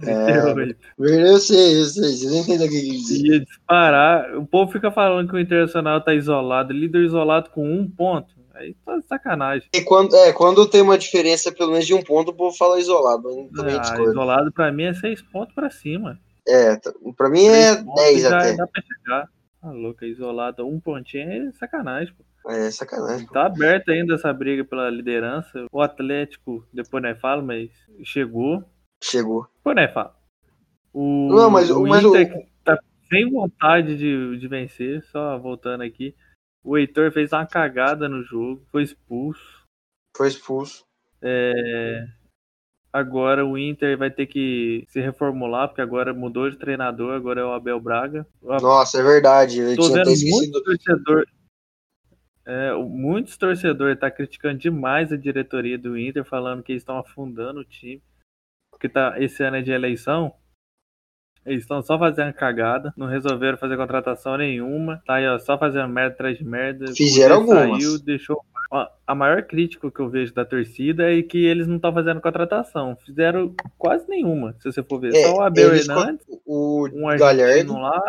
38. 0.00 0.78
Eu 0.98 1.38
sei, 1.38 1.80
eu 1.80 1.84
sei. 1.84 2.12
Você 2.12 2.26
não 2.26 2.36
entendeu 2.38 2.66
o 2.66 2.70
que 2.70 2.76
eu 2.76 2.80
quis 2.80 3.06
dizer. 3.06 3.26
Ia 3.26 3.40
disparar. 3.44 4.36
O 4.36 4.46
povo 4.46 4.72
fica 4.72 4.90
falando 4.90 5.28
que 5.28 5.36
o 5.36 5.40
Internacional 5.40 6.00
tá 6.00 6.14
isolado. 6.14 6.72
Líder 6.72 7.04
isolado 7.04 7.50
com 7.50 7.64
um 7.64 7.88
ponto. 7.88 8.34
Aí 8.56 8.74
tá 8.84 8.96
de 8.98 9.06
sacanagem. 9.06 9.68
E 9.74 9.82
quando, 9.82 10.14
é, 10.16 10.32
quando 10.32 10.66
tem 10.68 10.80
uma 10.82 10.96
diferença 10.98 11.52
pelo 11.52 11.72
menos 11.72 11.86
de 11.86 11.94
um 11.94 12.02
ponto, 12.02 12.30
o 12.30 12.34
povo 12.34 12.56
fala 12.56 12.80
isolado. 12.80 13.48
Também 13.54 13.76
Ah, 13.78 14.02
isolado 14.02 14.50
pra 14.52 14.72
mim 14.72 14.84
é 14.84 14.94
seis 14.94 15.20
pontos 15.22 15.54
pra 15.54 15.70
cima. 15.70 16.18
É, 16.48 16.76
tá- 16.76 16.92
pra 17.16 17.28
mim 17.28 17.44
é 17.46 17.74
Três 17.74 17.84
pontos 17.84 18.02
10 18.04 18.22
já 18.22 18.36
até. 18.38 18.56
Dá 18.56 18.66
pra 18.66 18.82
chegar. 18.82 19.28
Tá 19.60 19.70
louca, 19.72 20.06
isolado. 20.06 20.66
Um 20.66 20.78
pontinho 20.80 21.48
é 21.48 21.52
sacanagem, 21.52 22.14
pô. 22.14 22.24
É 22.50 22.70
sacanagem. 22.70 23.26
Tá 23.26 23.46
aberta 23.46 23.90
ainda 23.92 24.14
essa 24.14 24.32
briga 24.32 24.64
pela 24.64 24.88
liderança. 24.88 25.66
O 25.72 25.80
Atlético, 25.82 26.64
depois 26.72 27.02
não 27.02 27.10
é 27.10 27.14
fala, 27.16 27.42
mas 27.42 27.68
chegou. 28.04 28.62
Chegou. 29.02 29.46
Depois 29.56 29.74
não 29.76 29.82
é 29.82 29.88
fala. 29.88 30.14
O, 30.94 31.28
Não, 31.28 31.50
mas- 31.50 31.70
o 31.70 31.84
mas 31.86 32.04
o- 32.04 32.16
Inter 32.16 32.46
tá 32.64 32.78
sem 33.08 33.30
vontade 33.30 33.96
de, 33.98 34.38
de 34.38 34.48
vencer, 34.48 35.02
só 35.10 35.36
voltando 35.38 35.82
aqui. 35.82 36.14
O 36.66 36.76
Heitor 36.76 37.12
fez 37.12 37.32
uma 37.32 37.46
cagada 37.46 38.08
no 38.08 38.22
jogo, 38.22 38.66
foi 38.72 38.82
expulso. 38.82 39.64
Foi 40.16 40.28
expulso. 40.28 40.84
É, 41.22 42.06
Agora 42.96 43.44
o 43.44 43.58
Inter 43.58 43.98
vai 43.98 44.10
ter 44.10 44.24
que 44.24 44.86
se 44.88 44.98
reformular, 45.02 45.68
porque 45.68 45.82
agora 45.82 46.14
mudou 46.14 46.48
de 46.48 46.56
treinador, 46.56 47.14
agora 47.14 47.42
é 47.42 47.44
o 47.44 47.52
Abel 47.52 47.78
Braga. 47.78 48.26
Nossa, 48.40 48.98
é 48.98 49.02
verdade. 49.02 49.60
Eu 49.60 49.76
Tô 49.76 49.90
tinha 49.90 50.02
vendo 50.02 50.30
muito 50.30 50.64
torcedor. 50.64 51.26
É, 52.46 52.72
muitos 52.72 53.36
torcedores 53.36 54.00
tá 54.00 54.10
criticando 54.10 54.58
demais 54.58 55.12
a 55.12 55.16
diretoria 55.18 55.76
do 55.76 55.98
Inter, 55.98 56.24
falando 56.24 56.62
que 56.62 56.72
eles 56.72 56.80
estão 56.80 56.96
afundando 56.96 57.60
o 57.60 57.64
time. 57.64 58.02
Porque 58.70 58.88
tá, 58.88 59.14
esse 59.18 59.42
ano 59.42 59.58
é 59.58 59.62
de 59.62 59.72
eleição. 59.72 60.32
Eles 61.46 61.62
estão 61.62 61.80
só 61.80 61.96
fazendo 61.98 62.32
cagada, 62.32 62.92
não 62.96 63.06
resolveram 63.06 63.56
fazer 63.56 63.76
contratação 63.76 64.36
nenhuma. 64.36 65.00
Tá 65.06 65.14
aí, 65.14 65.28
ó, 65.28 65.38
só 65.38 65.56
fazendo 65.56 65.88
merda 65.88 66.12
atrás 66.14 66.36
de 66.36 66.44
merda. 66.44 66.86
Fizeram 66.94 67.36
algumas. 67.36 67.82
Saiu, 67.82 67.98
deixou... 68.00 68.40
A 69.06 69.14
maior 69.14 69.42
crítica 69.44 69.88
que 69.90 70.00
eu 70.00 70.08
vejo 70.10 70.34
da 70.34 70.44
torcida 70.44 71.10
é 71.16 71.22
que 71.22 71.38
eles 71.46 71.68
não 71.68 71.76
estão 71.76 71.94
fazendo 71.94 72.20
contratação. 72.20 72.96
Fizeram 73.06 73.54
quase 73.78 74.08
nenhuma, 74.08 74.56
se 74.58 74.70
você 74.72 74.82
for 74.82 74.98
ver. 74.98 75.14
É, 75.14 75.22
só 75.28 75.36
o 75.36 75.40
Abel 75.42 75.72
Hernandes 75.74 76.26
O 76.44 76.88
um 76.92 77.08
argentino 77.08 77.18
Galhardo. 77.18 77.72
lá. 77.78 78.02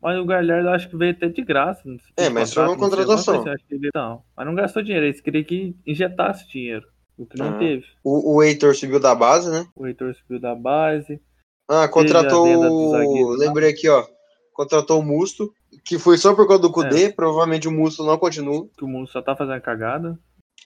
Mas 0.00 0.18
o 0.18 0.24
Galhardo 0.24 0.68
acho 0.68 0.88
que 0.88 0.96
veio 0.96 1.12
até 1.12 1.28
de 1.28 1.42
graça. 1.42 1.82
sei, 1.82 2.26
É, 2.26 2.28
mas 2.28 2.54
foi 2.54 2.62
uma 2.62 2.70
sei, 2.70 2.78
contratação. 2.78 3.34
coisa 3.42 3.52
assim, 3.54 3.78
veio- 3.78 3.90
Não, 3.94 4.22
mas 4.36 4.46
não 4.46 4.54
gastou 4.54 4.82
dinheiro. 4.82 5.06
Eles 5.06 5.20
queriam 5.20 5.42
que 5.44 5.74
injetasse 5.84 6.48
dinheiro. 6.48 6.86
O 7.16 7.26
que 7.26 7.36
não 7.36 7.48
Ah. 7.48 7.58
teve. 7.58 7.84
O, 8.04 8.36
o 8.36 8.42
Heitor 8.44 8.76
subiu 8.76 9.00
da 9.00 9.12
base, 9.16 9.50
né? 9.50 9.66
O 9.74 9.84
Heitor 9.86 10.14
subiu 10.14 10.38
da 10.38 10.54
base. 10.54 11.20
Ah, 11.68 11.86
contratou. 11.88 13.36
Lembrei 13.36 13.70
aqui, 13.70 13.88
ó. 13.88 14.06
Contratou 14.52 15.00
o 15.00 15.04
Musto, 15.04 15.52
que 15.84 15.98
foi 15.98 16.16
só 16.16 16.34
por 16.34 16.46
causa 16.46 16.62
do 16.62 16.72
Kudê. 16.72 17.04
É. 17.04 17.12
Provavelmente 17.12 17.68
o 17.68 17.72
Musto 17.72 18.04
não 18.04 18.18
continua. 18.18 18.66
Que 18.76 18.84
o 18.84 18.88
mundo 18.88 19.08
só 19.08 19.20
tá 19.20 19.36
fazendo 19.36 19.60
cagada. 19.60 20.18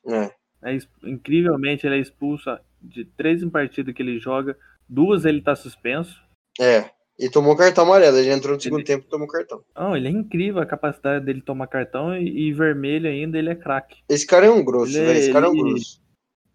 É. 0.09 0.31
É, 0.65 0.79
incrivelmente 1.05 1.87
ele 1.87 1.97
é 1.97 2.01
expulso 2.01 2.57
de 2.81 3.05
três 3.05 3.43
em 3.43 3.51
partida 3.51 3.93
que 3.93 4.01
ele 4.01 4.19
joga, 4.19 4.57
Duas 4.89 5.25
ele 5.25 5.41
tá 5.41 5.57
suspenso. 5.57 6.21
É. 6.61 6.91
E 7.19 7.29
tomou 7.29 7.57
cartão 7.57 7.85
amarelo. 7.85 8.19
Ele 8.19 8.33
entrou 8.33 8.55
no 8.55 8.61
segundo 8.61 8.81
ele... 8.81 8.87
tempo 8.87 9.05
e 9.07 9.11
tomou 9.11 9.27
cartão. 9.27 9.63
Não, 9.77 9.97
ele 9.97 10.09
é 10.09 10.11
incrível 10.11 10.61
a 10.61 10.67
capacidade 10.67 11.25
dele 11.25 11.41
tomar 11.41 11.67
cartão 11.67 12.17
e, 12.17 12.49
e 12.49 12.53
vermelho 12.53 13.09
ainda, 13.09 13.39
ele 13.39 13.51
é 13.51 13.55
craque. 13.55 14.03
Esse 14.09 14.27
cara 14.27 14.47
é 14.47 14.51
um 14.51 14.65
grosso, 14.65 14.93
velho. 14.93 15.19
Esse 15.19 15.33
cara 15.33 15.47
é 15.47 15.49
um 15.49 15.57
grosso. 15.57 16.01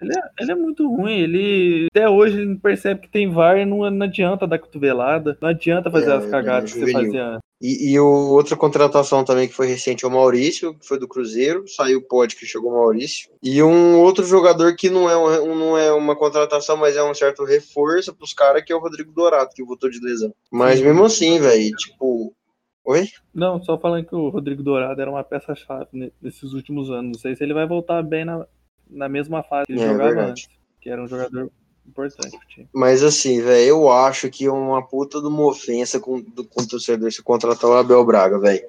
Ele 0.01 0.11
é, 0.13 0.21
ele 0.39 0.51
é, 0.51 0.55
muito 0.55 0.87
ruim. 0.87 1.19
Ele 1.19 1.87
até 1.91 2.07
hoje 2.07 2.39
ele 2.39 2.55
percebe 2.55 3.01
que 3.01 3.09
tem 3.09 3.29
VAR 3.29 3.57
e 3.57 3.65
não, 3.65 3.89
não 3.89 4.05
adianta 4.05 4.47
dar 4.47 4.59
cotovelada. 4.59 5.37
Não 5.41 5.49
adianta 5.49 5.89
fazer 5.89 6.11
é, 6.11 6.13
as 6.13 6.25
cagadas 6.27 6.71
é 6.71 6.73
que 6.73 6.79
você 6.79 6.91
fazia 6.91 7.25
antes. 7.25 7.47
E, 7.59 7.91
e 7.91 7.99
o, 7.99 8.05
outra 8.05 8.55
contratação 8.55 9.23
também 9.23 9.47
que 9.47 9.53
foi 9.53 9.67
recente 9.67 10.05
é 10.05 10.07
o 10.07 10.11
Maurício, 10.11 10.75
que 10.75 10.87
foi 10.87 10.99
do 10.99 11.07
Cruzeiro. 11.07 11.67
Saiu 11.67 11.99
o 11.99 12.01
pod 12.03 12.35
que 12.35 12.45
chegou 12.45 12.71
o 12.71 12.75
Maurício. 12.75 13.29
E 13.41 13.61
um 13.63 13.99
outro 13.99 14.23
jogador 14.23 14.75
que 14.75 14.89
não 14.89 15.09
é, 15.09 15.17
um, 15.17 15.55
não 15.55 15.77
é 15.77 15.91
uma 15.91 16.15
contratação, 16.15 16.77
mas 16.77 16.95
é 16.95 17.03
um 17.03 17.13
certo 17.13 17.43
reforço 17.43 18.13
pros 18.13 18.33
caras, 18.33 18.63
que 18.63 18.71
é 18.71 18.75
o 18.75 18.79
Rodrigo 18.79 19.11
Dourado, 19.11 19.49
que 19.55 19.63
voltou 19.63 19.89
de 19.89 19.99
lesão. 19.99 20.33
Mas 20.51 20.79
mesmo 20.79 21.03
assim, 21.03 21.39
velho, 21.39 21.71
tipo. 21.75 22.33
Oi? 22.85 23.05
Não, 23.33 23.61
só 23.61 23.77
falando 23.77 24.05
que 24.05 24.15
o 24.15 24.29
Rodrigo 24.29 24.63
Dourado 24.63 25.01
era 25.01 25.11
uma 25.11 25.23
peça-chave 25.23 26.13
nesses 26.21 26.53
últimos 26.53 26.89
anos. 26.89 27.17
Não 27.17 27.19
sei 27.19 27.35
se 27.35 27.43
ele 27.43 27.53
vai 27.53 27.67
voltar 27.67 28.01
bem 28.01 28.23
na, 28.23 28.45
na 28.89 29.10
mesma 29.10 29.44
fase 29.44 29.67
que 29.67 29.74
ele 29.74 29.82
é, 29.82 29.88
jogava 29.88 30.10
verdade. 30.10 30.32
antes, 30.32 30.50
que 30.82 30.89
era 30.89 31.03
um 31.03 31.08
jogador 31.08 31.51
importante. 31.88 32.67
Mas 32.74 33.03
assim, 33.03 33.41
velho, 33.41 33.67
eu 33.67 33.89
acho 33.89 34.29
que 34.29 34.46
é 34.46 34.51
uma 34.51 34.86
puta 34.86 35.20
de 35.20 35.27
uma 35.27 35.46
ofensa 35.46 36.00
com, 36.00 36.22
do, 36.22 36.44
com 36.44 36.62
o 36.62 36.67
torcedor 36.67 37.12
se 37.12 37.24
contratar 37.24 37.70
o 37.70 37.74
Abel 37.74 38.06
Braga, 38.06 38.39
velho. 38.39 38.63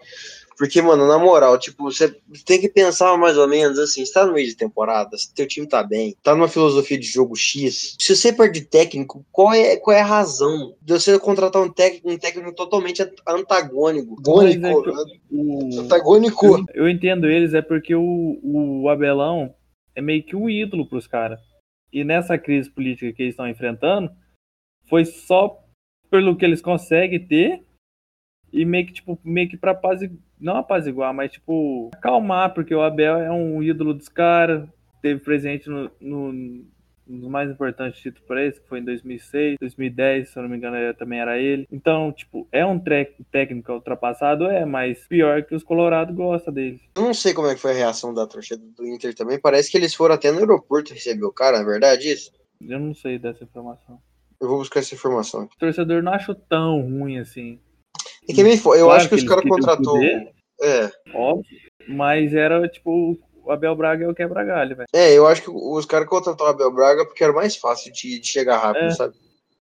Porque, 0.58 0.82
mano, 0.82 1.06
na 1.06 1.16
moral, 1.18 1.56
tipo, 1.56 1.84
você 1.84 2.12
tem 2.44 2.60
que 2.60 2.68
pensar 2.68 3.16
mais 3.16 3.38
ou 3.38 3.46
menos 3.46 3.78
assim, 3.78 4.02
está 4.02 4.26
no 4.26 4.32
meio 4.32 4.48
de 4.48 4.56
temporada, 4.56 5.16
se 5.16 5.32
teu 5.32 5.46
time 5.46 5.68
tá 5.68 5.84
bem, 5.84 6.16
tá 6.20 6.34
numa 6.34 6.48
filosofia 6.48 6.98
de 6.98 7.06
jogo 7.06 7.36
X, 7.36 7.94
se 7.96 8.16
você 8.16 8.32
perde 8.32 8.62
técnico, 8.62 9.24
qual 9.30 9.54
é, 9.54 9.76
qual 9.76 9.96
é 9.96 10.00
a 10.00 10.04
razão 10.04 10.74
de 10.82 10.94
você 10.94 11.16
contratar 11.16 11.62
um 11.62 11.70
técnico, 11.70 12.10
um 12.10 12.18
técnico 12.18 12.52
totalmente 12.52 13.08
antagônico? 13.24 14.16
Antagônico. 14.18 14.66
É 14.66 15.14
o... 15.30 15.80
Antagônico. 15.80 16.46
Eu, 16.46 16.64
eu, 16.74 16.88
entendo 16.88 17.28
eles, 17.28 17.54
é 17.54 17.62
porque 17.62 17.94
o, 17.94 18.40
o 18.42 18.88
Abelão 18.88 19.54
é 19.98 20.00
meio 20.00 20.22
que 20.22 20.36
um 20.36 20.48
ídolo 20.48 20.86
para 20.86 20.98
os 20.98 21.08
caras. 21.08 21.40
E 21.92 22.04
nessa 22.04 22.38
crise 22.38 22.70
política 22.70 23.12
que 23.12 23.22
eles 23.22 23.32
estão 23.32 23.48
enfrentando, 23.48 24.12
foi 24.86 25.04
só 25.04 25.60
pelo 26.08 26.36
que 26.36 26.44
eles 26.44 26.62
conseguem 26.62 27.26
ter 27.26 27.64
e 28.52 28.64
meio 28.64 28.86
que, 28.86 28.92
tipo, 28.92 29.18
meio 29.24 29.48
que 29.48 29.56
pra 29.56 29.72
apaziguar, 29.72 30.22
não 30.40 30.56
apaziguar, 30.58 31.12
mas, 31.12 31.32
tipo, 31.32 31.90
acalmar, 31.92 32.54
porque 32.54 32.72
o 32.72 32.80
Abel 32.80 33.16
é 33.16 33.30
um 33.32 33.60
ídolo 33.60 33.92
dos 33.92 34.08
caras, 34.08 34.68
teve 35.02 35.20
presente 35.20 35.68
no, 35.68 35.90
no 36.00 36.64
um 37.08 37.18
dos 37.18 37.28
mais 37.28 37.50
importantes 37.50 38.00
títulos 38.00 38.26
para 38.26 38.42
eles, 38.42 38.58
que 38.58 38.68
foi 38.68 38.80
em 38.80 38.84
2006, 38.84 39.56
2010, 39.60 40.28
se 40.28 40.38
eu 40.38 40.42
não 40.42 40.50
me 40.50 40.56
engano, 40.56 40.76
também 40.94 41.20
era 41.20 41.38
ele. 41.38 41.66
Então, 41.72 42.12
tipo, 42.12 42.46
é 42.52 42.64
um 42.64 42.80
técnico 43.30 43.72
ultrapassado, 43.72 44.44
é, 44.46 44.64
mas 44.64 45.06
pior 45.08 45.42
que 45.42 45.54
os 45.54 45.62
Colorado 45.62 46.12
gosta 46.12 46.52
dele. 46.52 46.80
Eu 46.96 47.02
não 47.02 47.14
sei 47.14 47.32
como 47.32 47.48
é 47.48 47.54
que 47.54 47.60
foi 47.60 47.72
a 47.72 47.74
reação 47.74 48.12
da 48.12 48.26
torcida 48.26 48.62
do 48.76 48.86
Inter 48.86 49.14
também. 49.14 49.40
Parece 49.40 49.70
que 49.70 49.76
eles 49.76 49.94
foram 49.94 50.14
até 50.14 50.30
no 50.30 50.38
aeroporto 50.38 50.92
receber 50.92 51.24
o 51.24 51.32
cara, 51.32 51.58
é 51.58 51.64
verdade 51.64 52.10
isso? 52.10 52.30
Eu 52.60 52.78
não 52.78 52.94
sei 52.94 53.18
dessa 53.18 53.44
informação. 53.44 54.00
Eu 54.40 54.48
vou 54.48 54.58
buscar 54.58 54.80
essa 54.80 54.94
informação. 54.94 55.44
O 55.44 55.58
torcedor 55.58 56.02
não 56.02 56.12
achou 56.12 56.34
tão 56.34 56.80
ruim 56.82 57.18
assim. 57.18 57.58
E 58.28 58.34
que. 58.34 58.40
Eu 58.40 58.60
claro 58.62 58.90
acho 58.92 59.08
que, 59.08 59.16
que 59.16 59.22
os 59.22 59.28
caras 59.28 59.44
contratou. 59.44 59.98
É. 60.60 60.90
Óbvio. 61.14 61.58
Mas 61.88 62.34
era 62.34 62.68
tipo 62.68 63.18
o 63.48 63.52
Abel 63.52 63.74
Braga 63.74 64.04
é 64.04 64.08
o 64.08 64.14
quebra-galho, 64.14 64.76
velho. 64.76 64.88
É, 64.92 65.14
eu 65.14 65.26
acho 65.26 65.42
que 65.42 65.50
os 65.50 65.86
caras 65.86 66.06
contrataram 66.06 66.50
o 66.50 66.54
Abel 66.54 66.70
Braga 66.70 67.06
porque 67.06 67.24
era 67.24 67.32
mais 67.32 67.56
fácil 67.56 67.90
de, 67.90 68.20
de 68.20 68.26
chegar 68.26 68.58
rápido, 68.58 68.84
é. 68.84 68.90
sabe? 68.90 69.14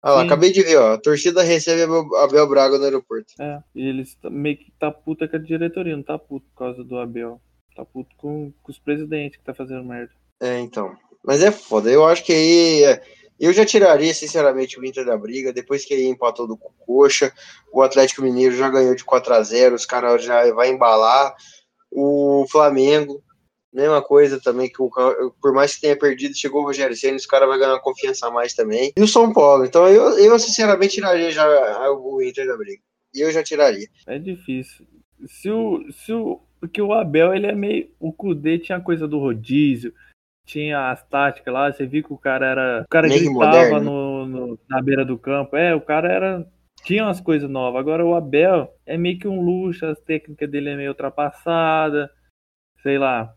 Ah 0.00 0.12
lá, 0.12 0.20
Sim. 0.20 0.26
acabei 0.26 0.52
de 0.52 0.62
ver, 0.62 0.76
ó. 0.76 0.92
A 0.92 0.98
torcida 0.98 1.42
recebe 1.42 1.82
Abel, 1.82 2.16
Abel 2.16 2.48
Braga 2.48 2.78
no 2.78 2.84
aeroporto. 2.84 3.34
É, 3.40 3.58
e 3.74 3.88
eles 3.88 4.16
meio 4.30 4.56
que 4.56 4.70
tá 4.78 4.92
puta 4.92 5.26
com 5.26 5.34
a 5.34 5.40
diretoria, 5.40 5.96
não 5.96 6.04
tá 6.04 6.16
puto 6.16 6.46
por 6.54 6.58
causa 6.58 6.84
do 6.84 6.98
Abel. 6.98 7.40
Tá 7.74 7.84
puto 7.84 8.14
com, 8.16 8.52
com 8.62 8.70
os 8.70 8.78
presidentes 8.78 9.38
que 9.38 9.44
tá 9.44 9.52
fazendo 9.52 9.82
merda. 9.82 10.12
É, 10.40 10.60
então. 10.60 10.94
Mas 11.24 11.42
é 11.42 11.50
foda. 11.50 11.90
Eu 11.90 12.04
acho 12.06 12.22
que 12.22 12.32
aí. 12.32 12.84
É, 12.84 13.02
eu 13.40 13.52
já 13.52 13.64
tiraria, 13.64 14.14
sinceramente, 14.14 14.78
o 14.78 14.84
Inter 14.84 15.04
da 15.04 15.16
briga. 15.16 15.52
Depois 15.52 15.84
que 15.84 15.94
aí 15.94 16.06
empatou 16.06 16.46
do 16.46 16.56
Coxa, 16.56 17.32
o 17.72 17.82
Atlético 17.82 18.22
Mineiro 18.22 18.54
já 18.54 18.68
ganhou 18.68 18.94
de 18.94 19.04
4 19.04 19.34
a 19.34 19.42
0 19.42 19.74
os 19.74 19.86
caras 19.86 20.22
já 20.22 20.52
vai 20.52 20.68
embalar. 20.68 21.34
O 21.90 22.46
Flamengo 22.50 23.20
Mesma 23.74 24.00
coisa 24.00 24.40
também 24.40 24.70
que 24.70 24.80
o, 24.80 24.88
por 25.42 25.52
mais 25.52 25.74
que 25.74 25.80
tenha 25.80 25.98
perdido, 25.98 26.36
chegou 26.36 26.62
o 26.62 26.66
Rogério 26.66 26.94
Senna, 26.94 27.16
esse 27.16 27.26
cara 27.26 27.44
vai 27.44 27.58
ganhar 27.58 27.80
confiança 27.80 28.28
a 28.28 28.30
mais 28.30 28.54
também. 28.54 28.92
E 28.96 29.02
o 29.02 29.08
São 29.08 29.32
Paulo. 29.32 29.64
Então 29.64 29.88
eu, 29.88 30.16
eu 30.16 30.38
sinceramente 30.38 30.94
tiraria 30.94 31.32
já 31.32 31.44
o 31.90 32.22
Inter 32.22 32.46
da 32.46 32.56
briga. 32.56 32.80
E 33.12 33.20
eu 33.20 33.32
já 33.32 33.42
tiraria. 33.42 33.88
É 34.06 34.16
difícil. 34.16 34.86
Se 35.26 35.50
o, 35.50 35.90
se 35.90 36.12
o, 36.12 36.40
porque 36.60 36.80
o 36.80 36.92
Abel, 36.92 37.34
ele 37.34 37.46
é 37.46 37.54
meio. 37.54 37.90
O 37.98 38.12
Kudê 38.12 38.58
tinha 38.58 38.80
coisa 38.80 39.08
do 39.08 39.18
rodízio, 39.18 39.92
tinha 40.46 40.90
as 40.90 41.02
táticas 41.08 41.52
lá, 41.52 41.72
você 41.72 41.84
viu 41.84 42.04
que 42.04 42.12
o 42.12 42.18
cara 42.18 42.46
era. 42.46 42.82
O 42.82 42.88
cara 42.88 43.08
meio 43.08 43.34
gritava 43.34 43.80
no, 43.80 44.26
no, 44.26 44.58
na 44.68 44.80
beira 44.80 45.04
do 45.04 45.18
campo. 45.18 45.56
É, 45.56 45.74
o 45.74 45.80
cara 45.80 46.12
era. 46.12 46.46
Tinha 46.84 47.04
umas 47.04 47.20
coisas 47.20 47.50
novas. 47.50 47.80
Agora 47.80 48.04
o 48.04 48.14
Abel 48.14 48.72
é 48.86 48.96
meio 48.96 49.18
que 49.18 49.26
um 49.26 49.40
luxo, 49.40 49.84
as 49.86 49.98
técnicas 50.00 50.50
dele 50.50 50.70
é 50.70 50.76
meio 50.76 50.90
ultrapassada. 50.90 52.10
Sei 52.82 52.98
lá. 52.98 53.34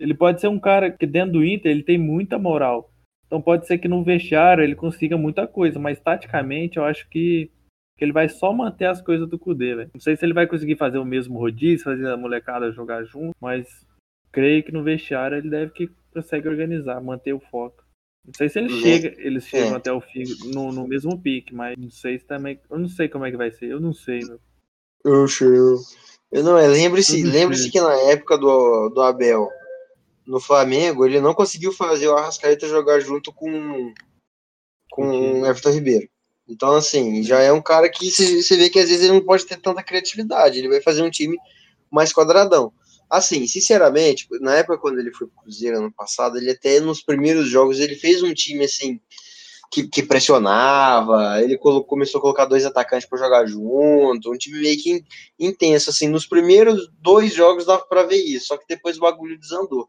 Ele 0.00 0.14
pode 0.14 0.40
ser 0.40 0.48
um 0.48 0.58
cara 0.58 0.90
que 0.90 1.06
dentro 1.06 1.34
do 1.34 1.44
Inter 1.44 1.70
ele 1.70 1.82
tem 1.82 1.98
muita 1.98 2.38
moral. 2.38 2.90
Então 3.26 3.40
pode 3.40 3.66
ser 3.66 3.78
que 3.78 3.86
no 3.86 4.02
vestiário 4.02 4.64
ele 4.64 4.74
consiga 4.74 5.16
muita 5.16 5.46
coisa, 5.46 5.78
mas 5.78 6.00
taticamente 6.00 6.78
eu 6.78 6.84
acho 6.84 7.08
que, 7.08 7.50
que 7.96 8.04
ele 8.04 8.12
vai 8.12 8.28
só 8.28 8.52
manter 8.52 8.86
as 8.86 9.00
coisas 9.00 9.28
do 9.28 9.38
Kudê, 9.38 9.76
velho. 9.76 9.90
Não 9.94 10.00
sei 10.00 10.16
se 10.16 10.24
ele 10.24 10.32
vai 10.32 10.46
conseguir 10.46 10.76
fazer 10.76 10.98
o 10.98 11.04
mesmo 11.04 11.38
rodízio, 11.38 11.84
fazer 11.84 12.08
a 12.08 12.16
molecada 12.16 12.72
jogar 12.72 13.04
junto, 13.04 13.36
mas 13.40 13.86
creio 14.32 14.64
que 14.64 14.72
no 14.72 14.82
vestiário 14.82 15.36
ele 15.36 15.50
deve 15.50 15.72
que 15.72 15.90
consegue 16.12 16.48
organizar, 16.48 17.00
manter 17.00 17.32
o 17.32 17.38
foco. 17.38 17.84
Não 18.26 18.34
sei 18.34 18.48
se 18.48 18.58
ele 18.58 18.72
uhum. 18.72 18.80
chega, 18.80 19.14
eles 19.18 19.46
chegam 19.46 19.74
é. 19.74 19.76
até 19.76 19.92
o 19.92 20.00
fim 20.00 20.24
no, 20.52 20.72
no 20.72 20.88
mesmo 20.88 21.20
pique, 21.20 21.54
mas 21.54 21.76
não 21.78 21.90
sei 21.90 22.18
se 22.18 22.24
também. 22.24 22.58
Eu 22.70 22.78
não 22.78 22.88
sei 22.88 23.08
como 23.08 23.24
é 23.26 23.30
que 23.30 23.36
vai 23.36 23.50
ser, 23.50 23.66
eu 23.66 23.80
não 23.80 23.92
sei, 23.92 24.20
meu. 24.20 24.40
Eu 25.04 25.28
sei. 25.28 25.48
Eu 26.32 26.44
não, 26.44 26.54
lembre-se, 26.54 27.22
lembre-se 27.22 27.70
que 27.70 27.80
na 27.80 27.94
época 28.10 28.36
do, 28.38 28.88
do 28.90 29.00
Abel, 29.00 29.48
no 30.30 30.38
Flamengo, 30.38 31.04
ele 31.04 31.20
não 31.20 31.34
conseguiu 31.34 31.72
fazer 31.72 32.06
o 32.06 32.16
Arrascaeta 32.16 32.68
jogar 32.68 33.00
junto 33.00 33.32
com, 33.32 33.92
com 34.88 35.40
o 35.40 35.46
Everton 35.46 35.70
Ribeiro. 35.70 36.08
Então, 36.48 36.76
assim, 36.76 37.20
já 37.24 37.40
é 37.40 37.52
um 37.52 37.60
cara 37.60 37.88
que 37.88 38.08
você 38.08 38.56
vê 38.56 38.70
que 38.70 38.78
às 38.78 38.88
vezes 38.88 39.04
ele 39.04 39.14
não 39.14 39.24
pode 39.24 39.44
ter 39.44 39.60
tanta 39.60 39.82
criatividade. 39.82 40.56
Ele 40.56 40.68
vai 40.68 40.80
fazer 40.80 41.02
um 41.02 41.10
time 41.10 41.36
mais 41.90 42.12
quadradão. 42.12 42.72
Assim, 43.10 43.44
sinceramente, 43.48 44.28
na 44.40 44.54
época 44.54 44.78
quando 44.78 45.00
ele 45.00 45.12
foi 45.12 45.26
pro 45.26 45.42
Cruzeiro 45.42 45.78
ano 45.78 45.92
passado, 45.92 46.38
ele 46.38 46.52
até 46.52 46.78
nos 46.78 47.02
primeiros 47.02 47.48
jogos 47.48 47.80
ele 47.80 47.96
fez 47.96 48.22
um 48.22 48.32
time 48.32 48.64
assim 48.64 49.00
que, 49.68 49.88
que 49.88 50.00
pressionava, 50.00 51.42
ele 51.42 51.58
colocou, 51.58 51.88
começou 51.88 52.20
a 52.20 52.22
colocar 52.22 52.44
dois 52.44 52.64
atacantes 52.64 53.08
para 53.08 53.18
jogar 53.18 53.46
junto, 53.46 54.30
um 54.30 54.38
time 54.38 54.60
meio 54.60 54.80
que 54.80 55.04
intenso 55.40 55.90
assim. 55.90 56.06
Nos 56.06 56.24
primeiros 56.24 56.88
dois 57.00 57.34
jogos 57.34 57.66
dava 57.66 57.84
para 57.84 58.04
ver 58.04 58.22
isso, 58.22 58.46
só 58.46 58.56
que 58.56 58.64
depois 58.68 58.96
o 58.96 59.00
bagulho 59.00 59.36
desandou. 59.36 59.88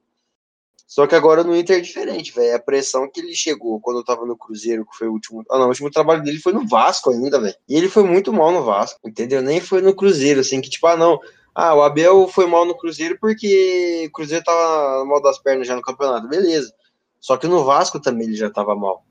Só 0.91 1.07
que 1.07 1.15
agora 1.15 1.41
no 1.41 1.55
Inter 1.55 1.77
é 1.77 1.79
diferente, 1.79 2.33
velho. 2.33 2.53
A 2.53 2.59
pressão 2.59 3.09
que 3.09 3.21
ele 3.21 3.33
chegou 3.33 3.79
quando 3.79 3.99
eu 3.99 4.03
tava 4.03 4.25
no 4.25 4.35
Cruzeiro, 4.35 4.85
que 4.85 4.97
foi 4.97 5.07
o 5.07 5.13
último. 5.13 5.41
Ah, 5.49 5.57
não, 5.57 5.67
o 5.67 5.69
último 5.69 5.89
trabalho 5.89 6.21
dele 6.21 6.37
foi 6.37 6.51
no 6.51 6.67
Vasco 6.67 7.11
ainda, 7.11 7.39
velho. 7.39 7.55
E 7.69 7.77
ele 7.77 7.87
foi 7.87 8.03
muito 8.03 8.33
mal 8.33 8.51
no 8.51 8.61
Vasco, 8.61 8.99
entendeu? 9.07 9.41
Nem 9.41 9.61
foi 9.61 9.81
no 9.81 9.95
Cruzeiro, 9.95 10.41
assim, 10.41 10.59
que 10.59 10.69
tipo, 10.69 10.85
ah, 10.87 10.97
não. 10.97 11.17
Ah, 11.55 11.73
o 11.73 11.81
Abel 11.81 12.27
foi 12.27 12.45
mal 12.45 12.65
no 12.65 12.77
Cruzeiro 12.77 13.17
porque 13.21 14.03
o 14.05 14.11
Cruzeiro 14.11 14.43
tava 14.43 15.05
mal 15.05 15.21
das 15.21 15.39
pernas 15.39 15.65
já 15.65 15.77
no 15.77 15.81
campeonato, 15.81 16.27
beleza. 16.27 16.73
Só 17.21 17.37
que 17.37 17.47
no 17.47 17.63
Vasco 17.63 17.97
também 17.97 18.27
ele 18.27 18.35
já 18.35 18.49
tava 18.49 18.75
mal. 18.75 19.05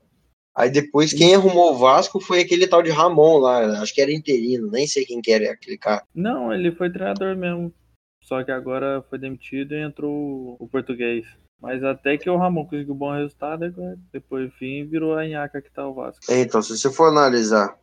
Aí 0.53 0.69
depois 0.69 1.11
quem 1.11 1.33
arrumou 1.33 1.73
o 1.73 1.79
Vasco 1.79 2.19
foi 2.19 2.41
aquele 2.41 2.67
tal 2.67 2.83
de 2.83 2.91
Ramon 2.91 3.39
lá, 3.39 3.81
acho 3.81 3.91
que 3.91 4.01
era 4.01 4.13
interino, 4.13 4.69
nem 4.69 4.85
sei 4.85 5.03
quem 5.03 5.19
que 5.19 5.31
era 5.31 5.51
aquele 5.51 5.79
cara. 5.79 6.03
Não, 6.13 6.53
ele 6.53 6.71
foi 6.71 6.91
treinador 6.91 7.35
mesmo. 7.35 7.73
Só 8.21 8.43
que 8.43 8.51
agora 8.51 9.03
foi 9.09 9.17
demitido 9.17 9.73
e 9.73 9.81
entrou 9.81 10.57
o 10.59 10.67
português. 10.67 11.25
Mas 11.61 11.83
até 11.83 12.17
que 12.17 12.29
o 12.29 12.37
Ramon 12.37 12.65
conseguiu 12.65 12.95
um 12.95 12.97
bom 12.97 13.13
resultado, 13.13 13.71
depois, 14.11 14.51
fim, 14.55 14.85
virou 14.87 15.15
a 15.15 15.25
Inhaca 15.25 15.61
que 15.61 15.71
tá 15.71 15.87
o 15.87 15.93
Vasco. 15.93 16.23
É, 16.27 16.41
então, 16.41 16.61
se 16.61 16.75
você 16.75 16.91
for 16.91 17.09
analisar 17.09 17.77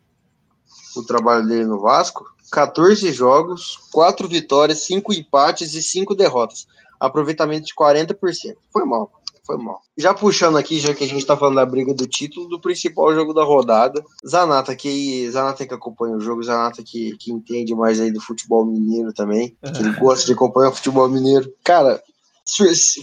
o 0.97 1.03
trabalho 1.05 1.47
dele 1.47 1.65
no 1.65 1.81
Vasco, 1.81 2.25
14 2.51 3.13
jogos, 3.13 3.77
4 3.93 4.27
vitórias, 4.29 4.81
5 4.81 5.13
empates 5.13 5.75
e 5.75 5.83
5 5.83 6.15
derrotas. 6.15 6.67
Aproveitamento 6.99 7.67
de 7.67 7.75
40%. 7.75 8.57
Foi 8.73 8.85
mal, 8.85 9.13
foi 9.47 9.57
mal. 9.57 9.81
Já 9.97 10.13
puxando 10.13 10.59
aqui, 10.59 10.81
já 10.81 10.93
que 10.93 11.05
a 11.05 11.07
gente 11.07 11.25
tá 11.25 11.37
falando 11.37 11.57
da 11.57 11.67
briga 11.67 11.95
do 11.95 12.07
título, 12.07 12.49
do 12.49 12.61
principal 12.61 13.15
jogo 13.15 13.33
da 13.33 13.45
rodada. 13.45 14.05
Zanata, 14.27 14.75
que 14.75 15.31
Zanata 15.31 15.65
que 15.65 15.75
acompanha 15.75 16.17
o 16.17 16.21
jogo, 16.21 16.43
Zanata 16.43 16.83
que, 16.83 17.17
que 17.17 17.31
entende 17.31 17.75
mais 17.77 18.01
aí 18.01 18.11
do 18.11 18.21
futebol 18.21 18.65
mineiro 18.65 19.13
também, 19.13 19.57
que 19.63 19.81
ele 19.81 19.93
gosta 20.01 20.27
de 20.27 20.33
acompanhar 20.33 20.71
o 20.71 20.75
futebol 20.75 21.09
mineiro. 21.09 21.53
Cara, 21.63 22.03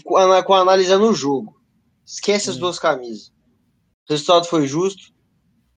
com, 0.04 0.54
a, 0.54 0.62
análise 0.62 0.96
no 0.96 1.14
jogo. 1.14 1.56
Esquece 2.06 2.50
as 2.50 2.58
duas 2.58 2.80
camisas. 2.80 3.30
O 4.08 4.14
resultado 4.14 4.46
foi 4.46 4.68
justo. 4.68 5.14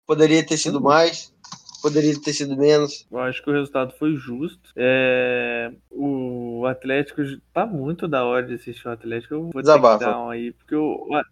Poderia 0.07 0.45
ter 0.45 0.57
sido 0.57 0.81
mais, 0.81 1.35
poderia 1.83 2.19
ter 2.21 2.33
sido 2.33 2.57
menos. 2.57 3.07
Eu 3.11 3.19
acho 3.19 3.43
que 3.43 3.51
o 3.51 3.53
resultado 3.53 3.93
foi 3.99 4.17
justo. 4.17 4.73
É, 4.75 5.71
o 5.91 6.65
Atlético 6.67 7.23
tá 7.53 7.67
muito 7.67 8.09
da 8.09 8.25
hora 8.25 8.47
de 8.47 8.55
assistir 8.55 8.89
o 8.89 8.91
Atlético. 8.91 9.35
Eu 9.35 9.51
vou 9.51 9.63
Desabafa. 9.63 10.05
dar 10.05 10.19
um 10.19 10.31
aí, 10.31 10.53
porque 10.53 10.75
o. 10.75 11.07
Não, 11.11 11.23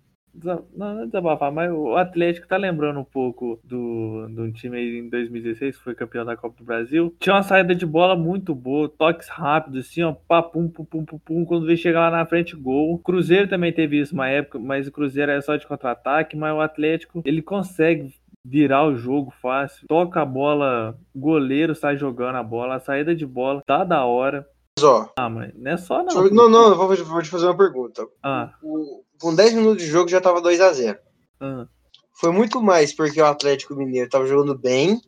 não 0.74 1.00
é 1.00 1.06
desabafar, 1.06 1.52
mas 1.52 1.70
o 1.70 1.96
Atlético 1.96 2.46
tá 2.46 2.56
lembrando 2.56 3.00
um 3.00 3.04
pouco 3.04 3.58
do, 3.64 4.28
do 4.28 4.52
time 4.52 4.76
aí 4.76 4.98
em 4.98 5.08
2016, 5.08 5.76
que 5.76 5.82
foi 5.82 5.94
campeão 5.94 6.24
da 6.24 6.36
Copa 6.36 6.56
do 6.58 6.64
Brasil. 6.64 7.14
Tinha 7.18 7.34
uma 7.34 7.42
saída 7.42 7.74
de 7.74 7.86
bola 7.86 8.16
muito 8.16 8.54
boa, 8.54 8.88
toques 8.88 9.28
rápidos, 9.28 9.86
assim, 9.86 10.02
ó, 10.02 10.12
papum, 10.12 10.68
pum, 10.68 10.84
pum, 10.84 11.04
pum, 11.04 11.18
pum, 11.18 11.44
quando 11.44 11.66
veio 11.66 11.78
chegar 11.78 12.10
lá 12.10 12.18
na 12.18 12.26
frente, 12.26 12.56
gol. 12.56 12.98
Cruzeiro 12.98 13.48
também 13.48 13.72
teve 13.72 14.00
isso 14.00 14.14
uma 14.14 14.28
época, 14.28 14.58
mas 14.58 14.86
o 14.86 14.92
Cruzeiro 14.92 15.32
é 15.32 15.40
só 15.40 15.56
de 15.56 15.66
contra-ataque, 15.66 16.36
mas 16.36 16.54
o 16.54 16.60
Atlético, 16.60 17.22
ele 17.24 17.42
consegue 17.42 18.12
virar 18.46 18.86
o 18.86 18.96
jogo 18.96 19.32
fácil, 19.42 19.88
toca 19.88 20.22
a 20.22 20.24
bola, 20.24 20.96
goleiro 21.14 21.74
sai 21.74 21.96
jogando 21.96 22.36
a 22.36 22.42
bola, 22.42 22.76
a 22.76 22.80
saída 22.80 23.14
de 23.14 23.26
bola 23.26 23.60
tá 23.66 23.82
da 23.82 24.04
hora. 24.04 24.46
Ó, 24.82 25.08
Ah, 25.16 25.30
mas 25.30 25.52
não 25.54 25.70
é 25.72 25.76
só 25.78 26.02
não. 26.02 26.28
não, 26.30 26.48
não, 26.50 26.68
eu 26.68 26.76
vou, 26.76 26.94
vou 27.04 27.22
te 27.22 27.30
fazer 27.30 27.46
uma 27.46 27.56
pergunta. 27.56 28.06
Ah, 28.22 28.52
O- 28.62 29.02
com 29.18 29.34
10 29.34 29.54
minutos 29.54 29.82
de 29.82 29.88
jogo 29.88 30.08
já 30.10 30.20
tava 30.20 30.40
2 30.42 30.60
a 30.60 30.70
0 30.72 30.98
ah. 31.40 31.66
Foi 32.12 32.30
muito 32.30 32.62
mais 32.62 32.94
porque 32.94 33.20
o 33.20 33.24
Atlético 33.26 33.74
Mineiro 33.74 34.08
tava 34.10 34.26
jogando 34.26 34.56
bem 34.56 35.00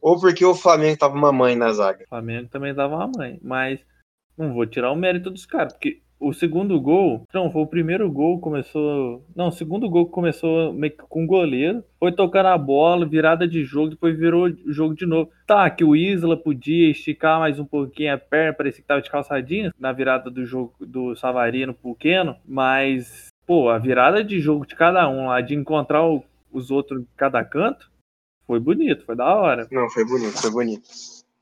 ou 0.00 0.18
porque 0.20 0.44
o 0.44 0.54
Flamengo 0.54 0.98
tava 0.98 1.14
uma 1.16 1.32
mãe 1.32 1.56
na 1.56 1.72
zaga? 1.72 2.04
O 2.04 2.08
Flamengo 2.08 2.48
também 2.48 2.72
dava 2.74 2.94
uma 2.94 3.10
mãe, 3.16 3.40
mas 3.42 3.80
não 4.38 4.54
vou 4.54 4.64
tirar 4.66 4.92
o 4.92 4.96
mérito 4.96 5.30
dos 5.30 5.44
caras, 5.46 5.72
porque 5.72 6.02
o 6.18 6.32
segundo 6.32 6.80
gol, 6.80 7.26
não, 7.32 7.50
foi 7.50 7.62
o 7.62 7.66
primeiro 7.66 8.10
gol, 8.10 8.40
começou, 8.40 9.22
não, 9.34 9.48
o 9.48 9.52
segundo 9.52 9.88
gol 9.88 10.06
começou 10.06 10.74
com 11.08 11.24
o 11.24 11.26
goleiro, 11.26 11.84
foi 11.98 12.10
tocando 12.12 12.46
a 12.46 12.56
bola, 12.58 13.04
virada 13.04 13.46
de 13.46 13.62
jogo, 13.64 13.90
depois 13.90 14.16
virou 14.18 14.46
o 14.48 14.72
jogo 14.72 14.94
de 14.94 15.04
novo. 15.04 15.30
Tá, 15.46 15.68
que 15.68 15.84
o 15.84 15.94
Isla 15.94 16.36
podia 16.36 16.90
esticar 16.90 17.38
mais 17.38 17.58
um 17.58 17.64
pouquinho 17.64 18.14
a 18.14 18.18
perna, 18.18 18.54
parecia 18.54 18.80
que 18.80 18.88
tava 18.88 19.02
de 19.02 19.10
calçadinha 19.10 19.72
na 19.78 19.92
virada 19.92 20.30
do 20.30 20.44
jogo 20.46 20.72
do 20.80 21.14
Savarino 21.16 21.74
pro 21.74 21.94
Keno, 21.94 22.36
mas, 22.46 23.26
pô, 23.46 23.68
a 23.68 23.78
virada 23.78 24.24
de 24.24 24.40
jogo 24.40 24.66
de 24.66 24.74
cada 24.74 25.08
um 25.08 25.26
lá, 25.26 25.40
de 25.40 25.54
encontrar 25.54 26.04
o- 26.06 26.24
os 26.52 26.70
outros 26.70 27.00
de 27.02 27.08
cada 27.16 27.44
canto, 27.44 27.90
foi 28.46 28.58
bonito, 28.58 29.04
foi 29.04 29.16
da 29.16 29.34
hora. 29.34 29.66
Não, 29.70 29.90
foi 29.90 30.04
bonito, 30.04 30.40
foi 30.40 30.50
bonito. 30.50 30.82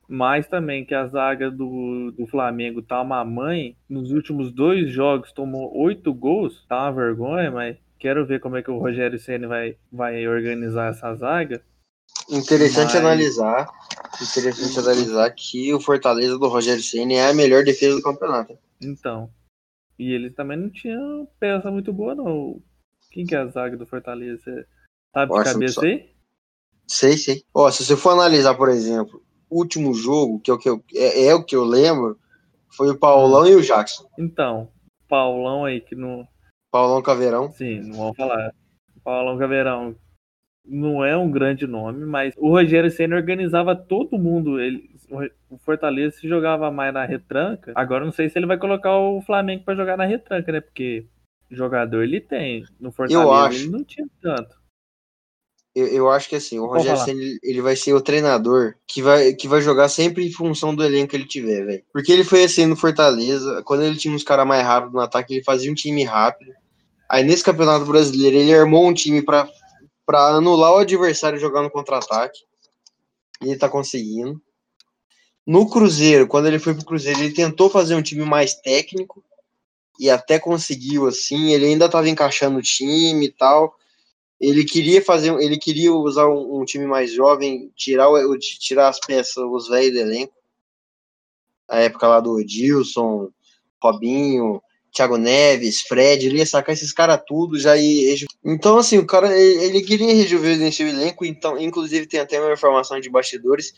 Mas 0.08 0.46
também 0.46 0.84
que 0.84 0.94
a 0.94 1.06
zaga 1.06 1.50
do, 1.50 2.12
do 2.12 2.26
Flamengo 2.26 2.82
tá 2.82 3.00
uma 3.00 3.24
mãe. 3.24 3.76
Nos 3.88 4.10
últimos 4.10 4.52
dois 4.52 4.90
jogos 4.90 5.32
tomou 5.32 5.74
oito 5.78 6.12
gols. 6.12 6.64
Tá 6.68 6.82
uma 6.82 6.92
vergonha, 6.92 7.50
mas 7.50 7.76
quero 7.98 8.26
ver 8.26 8.40
como 8.40 8.56
é 8.56 8.62
que 8.62 8.70
o 8.70 8.78
Rogério 8.78 9.18
Ceni 9.18 9.46
vai, 9.46 9.76
vai 9.90 10.26
organizar 10.26 10.90
essa 10.90 11.14
zaga. 11.14 11.62
Interessante 12.30 12.94
Mas- 12.94 12.96
analisar, 12.96 13.68
interessante 14.20 14.78
analisar 14.78 15.30
que 15.30 15.72
o 15.74 15.80
Fortaleza 15.80 16.38
do 16.38 16.48
Rogério 16.48 16.82
Ceni 16.82 17.14
é 17.14 17.28
a 17.28 17.34
melhor 17.34 17.64
defesa 17.64 17.96
do 17.96 18.02
campeonato. 18.02 18.58
Então. 18.82 19.30
E 19.98 20.12
ele 20.12 20.30
também 20.30 20.58
não 20.58 20.70
tinha 20.70 20.98
peça 21.38 21.70
muito 21.70 21.92
boa, 21.92 22.14
não. 22.14 22.60
Quem 23.10 23.24
que 23.24 23.34
é 23.34 23.38
a 23.38 23.46
zaga 23.46 23.76
do 23.76 23.86
Fortaleza? 23.86 24.66
Sabe 25.14 25.32
de 25.32 25.44
cabeça 25.44 25.84
aí? 25.84 26.10
Sei, 26.86 27.16
sei. 27.16 27.44
Ó, 27.54 27.70
se 27.70 27.84
você 27.84 27.96
for 27.96 28.10
analisar, 28.10 28.54
por 28.54 28.68
exemplo, 28.68 29.22
último 29.50 29.94
jogo, 29.94 30.40
que 30.40 30.50
é 30.50 30.54
o 30.54 30.58
que 30.58 30.68
eu, 30.68 30.82
é, 30.94 31.26
é 31.26 31.34
o 31.34 31.44
que 31.44 31.56
eu 31.56 31.64
lembro, 31.64 32.18
foi 32.68 32.90
o 32.90 32.98
Paulão 32.98 33.46
e 33.46 33.54
o 33.54 33.62
Jackson. 33.62 34.08
Então, 34.18 34.68
Paulão 35.08 35.64
aí 35.64 35.80
que 35.80 35.94
não. 35.94 36.26
Paulão 36.70 37.00
Caveirão. 37.02 37.50
Sim, 37.52 37.80
não 37.80 37.98
vamos 37.98 38.16
falar. 38.16 38.52
Paulão 39.02 39.38
Caveirão 39.38 39.94
não 40.64 41.04
é 41.04 41.16
um 41.16 41.30
grande 41.30 41.66
nome, 41.66 42.04
mas 42.06 42.34
o 42.36 42.48
Rogério 42.48 42.90
Senna 42.90 43.16
organizava 43.16 43.76
todo 43.76 44.18
mundo. 44.18 44.58
Ele, 44.58 44.90
o 45.50 45.58
Fortaleza 45.58 46.16
se 46.16 46.26
jogava 46.26 46.70
mais 46.70 46.92
na 46.92 47.04
retranca. 47.04 47.72
Agora 47.74 48.04
não 48.04 48.12
sei 48.12 48.28
se 48.28 48.38
ele 48.38 48.46
vai 48.46 48.58
colocar 48.58 48.96
o 48.96 49.20
Flamengo 49.22 49.64
para 49.64 49.76
jogar 49.76 49.96
na 49.96 50.06
retranca, 50.06 50.50
né? 50.50 50.60
Porque 50.60 51.06
jogador 51.50 52.02
ele 52.02 52.20
tem. 52.20 52.64
No 52.80 52.90
Fortaleza 52.90 53.30
acho. 53.30 53.58
ele 53.58 53.70
não 53.70 53.84
tinha 53.84 54.06
tanto. 54.20 54.63
Eu, 55.74 55.86
eu 55.88 56.10
acho 56.10 56.28
que 56.28 56.36
assim, 56.36 56.58
o 56.58 56.66
Rogério. 56.66 57.02
Ceni 57.02 57.24
ele, 57.24 57.38
ele 57.42 57.62
vai 57.62 57.74
ser 57.74 57.94
o 57.94 58.00
treinador 58.00 58.74
que 58.86 59.02
vai, 59.02 59.32
que 59.34 59.48
vai 59.48 59.60
jogar 59.60 59.88
sempre 59.88 60.26
em 60.26 60.30
função 60.30 60.74
do 60.74 60.84
elenco 60.84 61.10
que 61.10 61.16
ele 61.16 61.26
tiver, 61.26 61.64
velho. 61.64 61.82
Porque 61.92 62.12
ele 62.12 62.22
foi 62.22 62.44
assim 62.44 62.66
no 62.66 62.76
Fortaleza, 62.76 63.62
quando 63.64 63.82
ele 63.82 63.96
tinha 63.96 64.14
uns 64.14 64.22
caras 64.22 64.46
mais 64.46 64.64
rápidos 64.64 64.94
no 64.94 65.00
ataque, 65.00 65.34
ele 65.34 65.44
fazia 65.44 65.70
um 65.70 65.74
time 65.74 66.04
rápido. 66.04 66.52
Aí 67.10 67.24
nesse 67.24 67.42
Campeonato 67.42 67.84
Brasileiro, 67.84 68.36
ele 68.36 68.54
armou 68.54 68.86
um 68.86 68.94
time 68.94 69.20
pra 69.20 69.48
pra 70.06 70.36
anular 70.36 70.72
o 70.72 70.78
adversário 70.78 71.38
jogando 71.38 71.70
contra-ataque. 71.70 72.40
E 73.42 73.48
ele 73.48 73.58
tá 73.58 73.68
conseguindo. 73.68 74.40
No 75.46 75.68
Cruzeiro, 75.68 76.26
quando 76.26 76.46
ele 76.46 76.58
foi 76.58 76.74
pro 76.74 76.84
Cruzeiro, 76.84 77.20
ele 77.20 77.34
tentou 77.34 77.68
fazer 77.68 77.94
um 77.94 78.02
time 78.02 78.24
mais 78.24 78.54
técnico 78.54 79.22
e 79.98 80.08
até 80.10 80.38
conseguiu 80.38 81.06
assim, 81.06 81.52
ele 81.52 81.66
ainda 81.66 81.88
tava 81.88 82.08
encaixando 82.08 82.58
o 82.58 82.62
time 82.62 83.26
e 83.26 83.30
tal. 83.30 83.76
Ele 84.48 84.64
queria 84.64 85.02
fazer, 85.02 85.32
ele 85.40 85.58
queria 85.58 85.92
usar 85.92 86.28
um, 86.28 86.60
um 86.60 86.64
time 86.64 86.86
mais 86.86 87.12
jovem, 87.12 87.72
tirar, 87.76 88.08
o, 88.10 88.38
tirar 88.38 88.88
as 88.88 89.00
peças, 89.00 89.36
os 89.36 89.68
velhos 89.68 89.92
do 89.92 89.98
elenco. 89.98 90.34
A 91.68 91.80
época 91.80 92.06
lá 92.06 92.20
do 92.20 92.38
Edilson, 92.38 93.30
Robinho, 93.82 94.60
Thiago 94.94 95.16
Neves, 95.16 95.80
Fred, 95.82 96.24
ele 96.24 96.38
ia 96.38 96.46
sacar 96.46 96.72
esses 96.72 96.92
caras 96.92 97.20
tudo, 97.26 97.58
já 97.58 97.76
ia. 97.76 98.14
Então, 98.44 98.78
assim, 98.78 98.96
o 98.96 99.06
cara, 99.06 99.36
ele 99.36 99.82
queria 99.82 100.14
rejuvenescer 100.14 100.86
o 100.86 100.90
elenco, 100.90 101.24
então, 101.24 101.58
inclusive 101.58 102.06
tem 102.06 102.20
até 102.20 102.40
uma 102.40 102.52
informação 102.52 103.00
de 103.00 103.10
bastidores, 103.10 103.74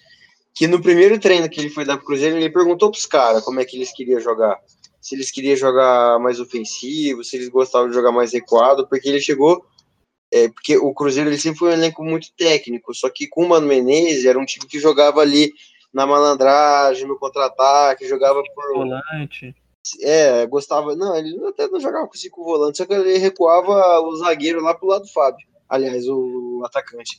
que 0.55 0.67
no 0.67 0.81
primeiro 0.81 1.19
treino 1.19 1.49
que 1.49 1.59
ele 1.59 1.71
foi 1.71 1.87
dar 1.87 1.97
pro 1.97 2.07
Cruzeiro, 2.07 2.37
ele 2.37 2.51
perguntou 2.51 2.91
pros 2.91 3.07
caras 3.07 3.43
como 3.43 3.61
é 3.61 3.65
que 3.65 3.77
eles 3.77 3.93
queriam 3.93 4.21
jogar. 4.21 4.59
Se 5.01 5.15
eles 5.15 5.31
queriam 5.31 5.57
jogar 5.57 6.19
mais 6.19 6.39
ofensivo, 6.39 7.25
se 7.25 7.37
eles 7.37 7.49
gostavam 7.49 7.89
de 7.89 7.95
jogar 7.95 8.13
mais 8.13 8.33
recuado, 8.33 8.87
porque 8.87 9.09
ele 9.09 9.21
chegou 9.21 9.65
é, 10.45 10.49
porque 10.49 10.77
o 10.77 10.93
Cruzeiro 10.93 11.31
ele 11.31 11.39
sempre 11.39 11.59
foi 11.59 11.71
um 11.71 11.75
elenco 11.75 12.05
muito 12.05 12.33
técnico, 12.37 12.95
só 12.95 13.09
que 13.09 13.27
com 13.29 13.45
o 13.45 13.49
Mano 13.49 13.67
Menezes 13.67 14.25
era 14.25 14.39
um 14.39 14.45
time 14.45 14.67
que 14.67 14.79
jogava 14.79 15.21
ali 15.21 15.53
na 15.93 16.07
malandragem, 16.07 17.07
no 17.07 17.19
contra-ataque, 17.19 18.09
jogava 18.09 18.43
por. 18.55 18.75
Volante. 18.75 19.55
É, 20.03 20.45
gostava. 20.47 20.97
Não, 20.97 21.17
ele 21.17 21.39
até 21.47 21.69
não 21.69 21.81
jogava 21.81 22.07
com 22.07 22.15
cinco 22.15 22.45
volantes, 22.45 22.79
só 22.79 22.85
que 22.87 22.93
ele 22.93 23.19
recuava 23.19 24.01
o 24.01 24.17
zagueiro 24.17 24.61
lá 24.61 24.75
pro 24.75 24.89
lado 24.89 25.03
do 25.03 25.13
Fábio. 25.13 25.47
Aliás, 25.69 26.07
o 26.09 26.63
atacante. 26.65 27.17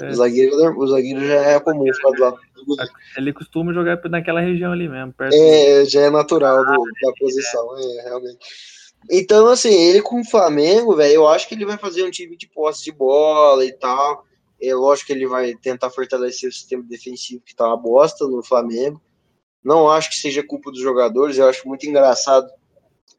É. 0.00 0.08
O, 0.08 0.14
zagueiro, 0.14 0.78
o 0.78 0.86
zagueiro 0.86 1.26
já 1.26 1.34
é 1.34 1.60
comum 1.60 1.84
ficar 1.92 2.10
do 2.10 2.20
lado 2.20 2.36
do. 2.66 2.76
Ele 3.16 3.32
costuma 3.32 3.72
jogar 3.72 4.00
naquela 4.08 4.40
região 4.40 4.72
ali 4.72 4.88
mesmo, 4.88 5.12
perto 5.12 5.34
É, 5.34 5.84
já 5.84 6.02
é 6.02 6.10
natural 6.10 6.64
do- 6.64 6.84
da 6.84 7.12
posição, 7.18 7.76
é, 7.78 8.02
realmente. 8.04 8.38
Então, 9.08 9.46
assim, 9.46 9.72
ele 9.72 10.02
com 10.02 10.20
o 10.20 10.24
Flamengo, 10.24 10.96
velho, 10.96 11.14
eu 11.14 11.28
acho 11.28 11.48
que 11.48 11.54
ele 11.54 11.64
vai 11.64 11.78
fazer 11.78 12.04
um 12.04 12.10
time 12.10 12.36
de 12.36 12.48
posse 12.48 12.84
de 12.84 12.92
bola 12.92 13.64
e 13.64 13.72
tal. 13.72 14.24
É 14.60 14.74
lógico 14.74 15.06
que 15.06 15.12
ele 15.12 15.26
vai 15.26 15.54
tentar 15.54 15.90
fortalecer 15.90 16.48
o 16.48 16.52
sistema 16.52 16.82
defensivo 16.82 17.42
que 17.44 17.54
tá 17.54 17.66
uma 17.66 17.76
bosta 17.76 18.26
no 18.26 18.42
Flamengo. 18.42 19.00
Não 19.64 19.90
acho 19.90 20.10
que 20.10 20.16
seja 20.16 20.42
culpa 20.42 20.70
dos 20.70 20.80
jogadores, 20.80 21.38
eu 21.38 21.48
acho 21.48 21.66
muito 21.66 21.86
engraçado 21.86 22.50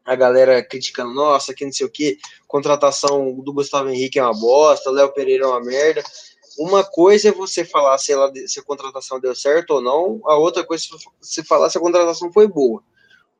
a 0.04 0.15
galera 0.15 0.63
criticando, 0.63 1.13
nossa, 1.13 1.54
que 1.54 1.63
não 1.63 1.72
sei 1.72 1.86
o 1.86 1.89
que, 1.89 2.17
contratação 2.48 3.34
do 3.39 3.54
Gustavo 3.54 3.89
Henrique 3.89 4.17
é 4.17 4.24
uma 4.24 4.34
bosta, 4.34 4.89
Léo 4.89 5.13
Pereira 5.13 5.46
é 5.46 5.48
uma 5.48 5.62
merda. 5.62 6.04
Uma 6.58 6.84
coisa 6.84 7.30
é 7.30 7.32
você 7.32 7.63
falar 7.63 7.98
se, 7.98 8.12
ela, 8.12 8.32
se 8.46 8.60
a 8.60 8.63
contratação 8.63 9.20
deu 9.20 9.34
certo 9.36 9.76
ou 9.76 9.82
não, 9.82 10.20
a 10.26 10.36
outra 10.36 10.65
coisa 10.65 10.84
é 10.86 10.98
você 11.22 11.44
falar 11.44 11.70
se 11.70 11.78
a 11.78 11.82
contratação 11.82 12.32
foi 12.32 12.48
boa. 12.48 12.84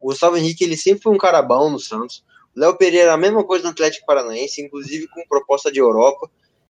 O 0.02 0.08
Gustavo 0.08 0.36
Henrique, 0.36 0.64
ele 0.64 0.76
sempre 0.76 1.04
foi 1.04 1.14
um 1.14 1.18
cara 1.18 1.42
bom 1.42 1.70
no 1.70 1.80
Santos. 1.80 2.24
O 2.56 2.60
Léo 2.60 2.76
Pereira, 2.76 3.14
a 3.14 3.18
mesma 3.18 3.44
coisa 3.44 3.64
no 3.66 3.70
Atlético 3.70 4.06
Paranaense, 4.06 4.62
inclusive 4.62 5.08
com 5.08 5.24
proposta 5.28 5.72
de 5.72 5.80
Europa. 5.80 6.30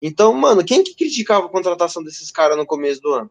Então, 0.03 0.33
mano, 0.35 0.65
quem 0.65 0.85
que 0.85 0.95
criticava 0.95 1.47
a 1.47 1.49
contratação 1.49 2.03
desses 2.03 2.31
caras 2.31 2.57
no 2.57 2.67
começo 2.67 3.01
do 3.01 3.13
ano? 3.15 3.31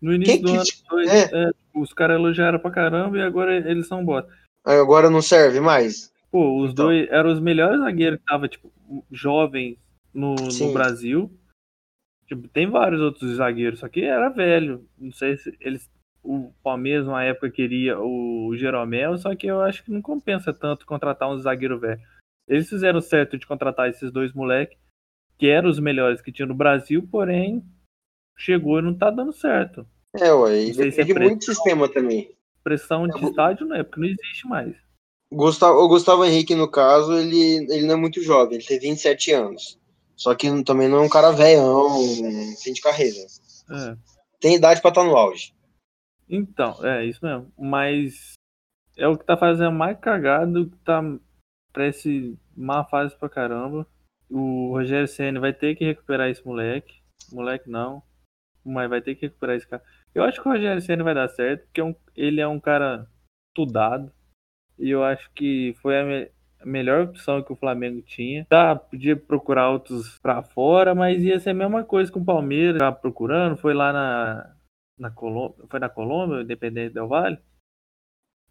No 0.00 0.14
início 0.14 0.34
Quem 0.34 0.42
do 0.42 0.48
ano, 0.50 0.58
critica- 0.60 0.88
dois, 0.88 1.10
é. 1.10 1.30
é, 1.32 1.50
os 1.74 1.92
caras 1.92 2.16
elogiaram 2.16 2.58
pra 2.60 2.70
caramba 2.70 3.18
e 3.18 3.22
agora 3.22 3.56
eles 3.56 3.86
são 3.88 4.04
bosta. 4.04 4.30
Agora 4.64 5.10
não 5.10 5.20
serve 5.20 5.58
mais? 5.60 6.10
Pô, 6.30 6.62
os 6.62 6.70
Então. 6.72 6.86
dois 6.86 7.08
eram 7.10 7.32
os 7.32 7.40
melhores 7.40 7.80
zagueiros 7.80 8.20
que 8.20 8.24
tava, 8.26 8.48
tipo, 8.48 8.72
jovens 9.10 9.76
no, 10.14 10.34
no. 10.36 10.72
Brasil. 10.72 11.30
Tipo, 12.26 12.46
tem 12.48 12.70
vários 12.70 13.00
outros 13.00 13.36
zagueiros, 13.36 13.80
só 13.80 13.88
que 13.88 14.02
era 14.04 14.28
velho. 14.28 14.86
Não 14.96 15.10
sei 15.12 15.36
se 15.36 15.52
eles. 15.60 15.90
O 16.22 16.52
Palmeiras, 16.62 17.06
uma 17.06 17.24
época, 17.24 17.50
queria 17.50 17.98
o 17.98 18.54
Jeromel, 18.56 19.16
só 19.16 19.34
que 19.34 19.46
eu 19.46 19.60
acho 19.60 19.82
que 19.82 19.90
não 19.90 20.02
compensa 20.02 20.52
tanto 20.52 20.84
contratar 20.84 21.30
um 21.30 21.38
zagueiro 21.38 21.78
velho. 21.78 22.00
Eles 22.46 22.68
fizeram 22.68 23.00
certo 23.00 23.38
de 23.38 23.46
contratar 23.46 23.88
esses 23.88 24.12
dois 24.12 24.32
moleques, 24.32 24.78
que 25.38 25.48
eram 25.48 25.70
os 25.70 25.78
melhores 25.78 26.20
que 26.20 26.32
tinha 26.32 26.46
no 26.46 26.54
Brasil, 26.54 27.06
porém, 27.10 27.64
chegou 28.36 28.78
e 28.78 28.82
não 28.82 28.94
tá 28.94 29.10
dando 29.10 29.32
certo. 29.32 29.86
É, 30.14 30.32
ué, 30.32 30.58
ele 30.58 30.92
se 30.92 31.00
é 31.00 31.04
muito 31.14 31.44
sistema 31.44 31.88
também. 31.88 32.34
Pressão 32.62 33.06
de 33.06 33.24
É, 33.24 33.28
estádio 33.28 33.66
não 33.66 33.76
é, 33.76 33.82
porque 33.82 34.00
não 34.00 34.08
existe 34.08 34.46
mais. 34.46 34.74
Gustavo, 35.32 35.78
o 35.78 35.88
Gustavo 35.88 36.24
Henrique, 36.24 36.54
no 36.54 36.68
caso, 36.68 37.12
ele, 37.12 37.66
ele 37.72 37.86
não 37.86 37.94
é 37.94 37.96
muito 37.96 38.20
jovem, 38.22 38.58
ele 38.58 38.66
tem 38.66 38.80
27 38.80 39.32
anos. 39.32 39.78
Só 40.16 40.34
que 40.34 40.64
também 40.64 40.88
não 40.88 40.98
é 40.98 41.00
um 41.02 41.08
cara 41.08 41.30
velhão, 41.30 41.88
fim 42.62 42.72
de 42.72 42.82
carreira. 42.82 43.16
É. 43.70 43.96
Tem 44.40 44.56
idade 44.56 44.82
pra 44.82 44.90
estar 44.90 45.04
no 45.04 45.16
auge. 45.16 45.54
Então, 46.30 46.84
é 46.86 47.04
isso 47.04 47.24
mesmo. 47.24 47.52
Mas 47.58 48.34
é 48.96 49.08
o 49.08 49.18
que 49.18 49.24
tá 49.24 49.36
fazendo 49.36 49.72
mais 49.72 49.98
cagado, 49.98 50.70
que 50.70 50.76
tá 50.78 51.02
parece 51.72 52.38
má 52.56 52.84
fase 52.84 53.16
pra 53.16 53.28
caramba. 53.28 53.86
O 54.30 54.70
Rogério 54.70 55.08
Senna 55.08 55.40
vai 55.40 55.52
ter 55.52 55.74
que 55.74 55.84
recuperar 55.84 56.28
esse 56.30 56.44
moleque. 56.46 57.00
Moleque 57.32 57.68
não. 57.68 58.02
Mas 58.64 58.88
vai 58.88 59.00
ter 59.00 59.14
que 59.14 59.26
recuperar 59.26 59.56
esse 59.56 59.66
cara. 59.66 59.82
Eu 60.14 60.22
acho 60.24 60.40
que 60.40 60.48
o 60.48 60.52
Rogério 60.52 60.80
Senna 60.80 61.02
vai 61.02 61.14
dar 61.14 61.28
certo, 61.28 61.64
porque 61.64 61.80
é 61.80 61.94
ele 62.16 62.40
é 62.40 62.46
um 62.46 62.60
cara 62.60 63.06
estudado. 63.50 64.12
E 64.78 64.90
eu 64.90 65.02
acho 65.02 65.30
que 65.32 65.74
foi 65.82 66.00
a, 66.00 66.04
me- 66.04 66.30
a 66.60 66.66
melhor 66.66 67.02
opção 67.04 67.42
que 67.42 67.52
o 67.52 67.56
Flamengo 67.56 68.00
tinha. 68.02 68.44
Tá, 68.48 68.74
podia 68.76 69.16
procurar 69.16 69.70
outros 69.70 70.18
pra 70.22 70.42
fora, 70.42 70.94
mas 70.94 71.22
ia 71.22 71.40
ser 71.40 71.50
a 71.50 71.54
mesma 71.54 71.82
coisa 71.84 72.10
com 72.12 72.20
o 72.20 72.24
Palmeiras. 72.24 72.78
Tava 72.78 72.96
procurando, 72.96 73.56
foi 73.56 73.74
lá 73.74 73.92
na, 73.92 74.54
na 75.00 75.10
Colômbia. 75.10 75.64
Foi 75.68 75.80
na 75.80 75.88
Colômbia, 75.88 76.42
Independente 76.42 76.94
Del 76.94 77.08
Vale? 77.08 77.38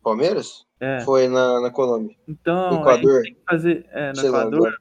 Palmeiras? 0.02 0.66
É. 0.80 1.02
Foi 1.02 1.28
na, 1.28 1.62
na 1.62 1.72
Colômbia. 1.72 2.16
Então, 2.28 2.82
Equador? 2.82 3.22
tem 3.22 3.34
que 3.36 3.44
fazer. 3.48 3.86
É, 3.92 4.12
no 4.14 4.22
lá, 4.24 4.28
Equador. 4.28 4.68
agora. 4.68 4.78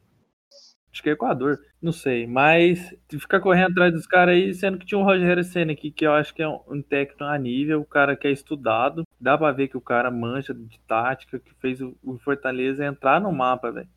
Acho 0.90 1.02
que 1.02 1.10
é 1.10 1.12
Equador, 1.12 1.58
não 1.80 1.92
sei. 1.92 2.26
Mas 2.26 2.92
ficar 3.08 3.40
correndo 3.40 3.72
atrás 3.72 3.92
dos 3.92 4.06
caras 4.06 4.34
aí, 4.34 4.52
sendo 4.54 4.78
que 4.78 4.86
tinha 4.86 4.98
o 4.98 5.04
Rogério 5.04 5.44
Senna 5.44 5.72
aqui, 5.72 5.90
que 5.90 6.06
eu 6.06 6.12
acho 6.12 6.34
que 6.34 6.42
é 6.42 6.48
um, 6.48 6.60
um 6.66 6.82
técnico 6.82 7.24
a 7.24 7.38
nível, 7.38 7.80
o 7.80 7.84
cara 7.84 8.16
que 8.16 8.26
é 8.26 8.32
estudado. 8.32 9.04
Dá 9.20 9.36
pra 9.36 9.52
ver 9.52 9.68
que 9.68 9.76
o 9.76 9.80
cara 9.80 10.10
mancha 10.10 10.54
de 10.54 10.80
tática, 10.88 11.38
que 11.38 11.54
fez 11.60 11.80
o, 11.80 11.96
o 12.02 12.18
Fortaleza 12.18 12.84
entrar 12.84 13.20
no 13.20 13.30
mapa, 13.30 13.70
velho. 13.70 13.88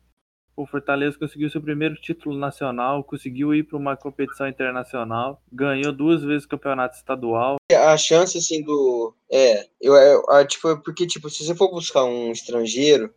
O 0.54 0.66
Fortaleza 0.66 1.18
conseguiu 1.18 1.48
seu 1.48 1.62
primeiro 1.62 1.94
título 1.94 2.36
nacional, 2.36 3.02
conseguiu 3.02 3.54
ir 3.54 3.62
pra 3.62 3.78
uma 3.78 3.96
competição 3.96 4.46
internacional, 4.46 5.42
ganhou 5.50 5.92
duas 5.92 6.22
vezes 6.22 6.44
o 6.44 6.48
campeonato 6.48 6.96
estadual. 6.96 7.56
A 7.72 7.96
chance, 7.96 8.36
assim, 8.36 8.62
do. 8.62 9.14
É, 9.30 9.66
eu, 9.80 9.94
eu, 9.94 10.30
a, 10.30 10.44
tipo, 10.44 10.76
porque, 10.82 11.06
tipo, 11.06 11.30
se 11.30 11.44
você 11.44 11.54
for 11.54 11.70
buscar 11.70 12.04
um 12.04 12.30
estrangeiro, 12.30 13.12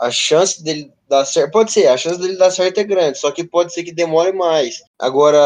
a 0.00 0.10
chance 0.10 0.64
dele 0.64 0.90
dar 1.06 1.26
certo. 1.26 1.52
Pode 1.52 1.70
ser, 1.72 1.86
a 1.88 1.96
chance 1.96 2.18
dele 2.18 2.36
dar 2.36 2.50
certo 2.50 2.78
é 2.78 2.84
grande, 2.84 3.18
só 3.18 3.30
que 3.30 3.44
pode 3.44 3.74
ser 3.74 3.84
que 3.84 3.92
demore 3.92 4.32
mais. 4.32 4.80
Agora, 4.98 5.38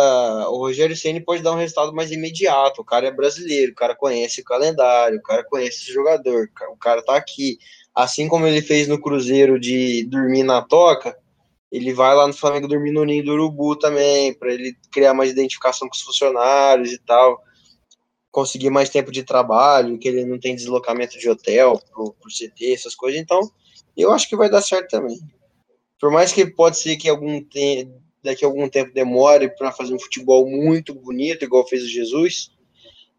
o 0.48 0.58
Rogério 0.58 0.96
Ceni 0.96 1.20
pode 1.20 1.42
dar 1.42 1.52
um 1.52 1.58
resultado 1.58 1.92
mais 1.92 2.12
imediato. 2.12 2.80
O 2.80 2.84
cara 2.84 3.08
é 3.08 3.10
brasileiro, 3.10 3.72
o 3.72 3.74
cara 3.74 3.96
conhece 3.96 4.40
o 4.40 4.44
calendário, 4.44 5.18
o 5.18 5.22
cara 5.22 5.42
conhece 5.44 5.90
o 5.90 5.92
jogador, 5.92 6.48
o 6.70 6.76
cara 6.76 7.02
tá 7.02 7.16
aqui. 7.16 7.58
Assim 7.94 8.28
como 8.28 8.46
ele 8.46 8.62
fez 8.62 8.86
no 8.86 9.00
Cruzeiro 9.00 9.58
de 9.58 10.04
dormir 10.04 10.42
na 10.44 10.62
toca, 10.62 11.16
ele 11.76 11.92
vai 11.92 12.14
lá 12.14 12.26
no 12.26 12.32
Flamengo 12.32 12.68
dormir 12.68 12.92
no 12.92 13.04
ninho 13.04 13.24
do 13.24 13.32
urubu 13.32 13.76
também, 13.76 14.32
para 14.34 14.52
ele 14.52 14.76
criar 14.92 15.14
mais 15.14 15.30
identificação 15.30 15.88
com 15.88 15.94
os 15.94 16.02
funcionários 16.02 16.92
e 16.92 16.98
tal 16.98 17.42
conseguir 18.30 18.68
mais 18.68 18.88
tempo 18.90 19.12
de 19.12 19.22
trabalho, 19.22 19.96
que 19.96 20.08
ele 20.08 20.24
não 20.24 20.40
tem 20.40 20.56
deslocamento 20.56 21.16
de 21.16 21.30
hotel 21.30 21.80
pro, 21.92 22.12
pro 22.14 22.28
CT, 22.28 22.72
essas 22.74 22.92
coisas. 22.92 23.20
Então, 23.20 23.38
eu 23.96 24.10
acho 24.10 24.28
que 24.28 24.34
vai 24.34 24.50
dar 24.50 24.60
certo 24.60 24.90
também. 24.90 25.16
Por 26.00 26.10
mais 26.10 26.32
que 26.32 26.44
pode 26.44 26.76
ser 26.76 26.96
que 26.96 27.08
algum 27.08 27.40
te, 27.40 27.88
daqui 28.24 28.44
a 28.44 28.48
algum 28.48 28.68
tempo 28.68 28.92
demore 28.92 29.48
para 29.56 29.70
fazer 29.70 29.94
um 29.94 30.00
futebol 30.00 30.50
muito 30.50 30.92
bonito, 30.92 31.44
igual 31.44 31.64
fez 31.68 31.84
o 31.84 31.88
Jesus, 31.88 32.50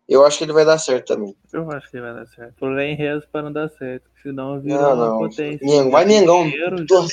eu 0.08 0.26
acho 0.26 0.38
que 0.38 0.44
ele 0.44 0.52
vai 0.52 0.66
dar 0.66 0.78
certo 0.78 1.08
também. 1.08 1.34
Eu 1.54 1.72
acho 1.72 1.90
que 1.90 2.02
vai 2.02 2.14
dar 2.14 2.26
certo. 2.28 2.56
Porém, 2.60 2.94
rezo 2.96 3.26
para 3.32 3.44
não 3.44 3.54
dar 3.54 3.70
certo, 3.70 4.10
senão 4.22 4.60
vira 4.60 4.78
Não, 4.78 4.96
uma 4.96 5.08
não. 5.12 5.18
potência. 5.18 5.66
Vai. 5.90 6.06
Dinheiro, 6.06 6.86
Tor- 6.86 7.08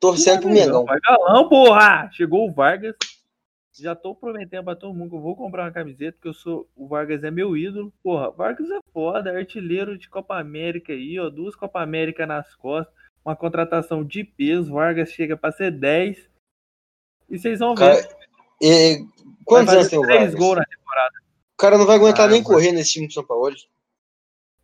Torcendo 0.00 0.42
pro 0.42 0.50
Mengão. 0.50 0.84
Vai 0.84 0.98
galão, 1.00 1.48
porra! 1.48 2.10
Chegou 2.12 2.48
o 2.48 2.52
Vargas. 2.52 2.94
Já 3.76 3.94
tô 3.96 4.14
prometendo 4.14 4.64
pra 4.64 4.76
todo 4.76 4.94
mundo 4.94 5.10
que 5.10 5.16
eu 5.16 5.20
vou 5.20 5.34
comprar 5.34 5.64
uma 5.64 5.72
camiseta, 5.72 6.12
porque 6.12 6.28
eu 6.28 6.34
sou. 6.34 6.68
O 6.76 6.86
Vargas 6.86 7.24
é 7.24 7.30
meu 7.30 7.56
ídolo. 7.56 7.92
Porra, 8.02 8.30
Vargas 8.30 8.70
é 8.70 8.78
foda, 8.92 9.30
é 9.30 9.36
artilheiro 9.36 9.98
de 9.98 10.08
Copa 10.08 10.38
América 10.38 10.92
aí, 10.92 11.18
ó. 11.18 11.28
Duas 11.28 11.56
Copa 11.56 11.82
América 11.82 12.24
nas 12.24 12.54
costas. 12.54 12.94
Uma 13.24 13.34
contratação 13.34 14.04
de 14.04 14.22
peso. 14.22 14.72
Vargas 14.72 15.10
chega 15.10 15.36
pra 15.36 15.50
ser 15.50 15.72
10. 15.72 16.30
E 17.30 17.38
vocês 17.38 17.58
vão 17.58 17.74
ver. 17.74 18.04
Cara, 18.04 18.16
e, 18.62 19.04
quantos 19.44 19.74
anos 19.74 19.88
tem 19.88 19.98
o 19.98 20.02
Vargas? 20.02 20.34
gols 20.34 20.56
na 20.56 20.62
O 20.62 21.56
cara 21.56 21.78
não 21.78 21.86
vai 21.86 21.96
aguentar 21.96 22.28
Ah, 22.28 22.30
nem 22.30 22.42
correr 22.42 22.70
nesse 22.70 22.92
time 22.92 23.08
do 23.08 23.12
São 23.12 23.24
Paulo. 23.24 23.52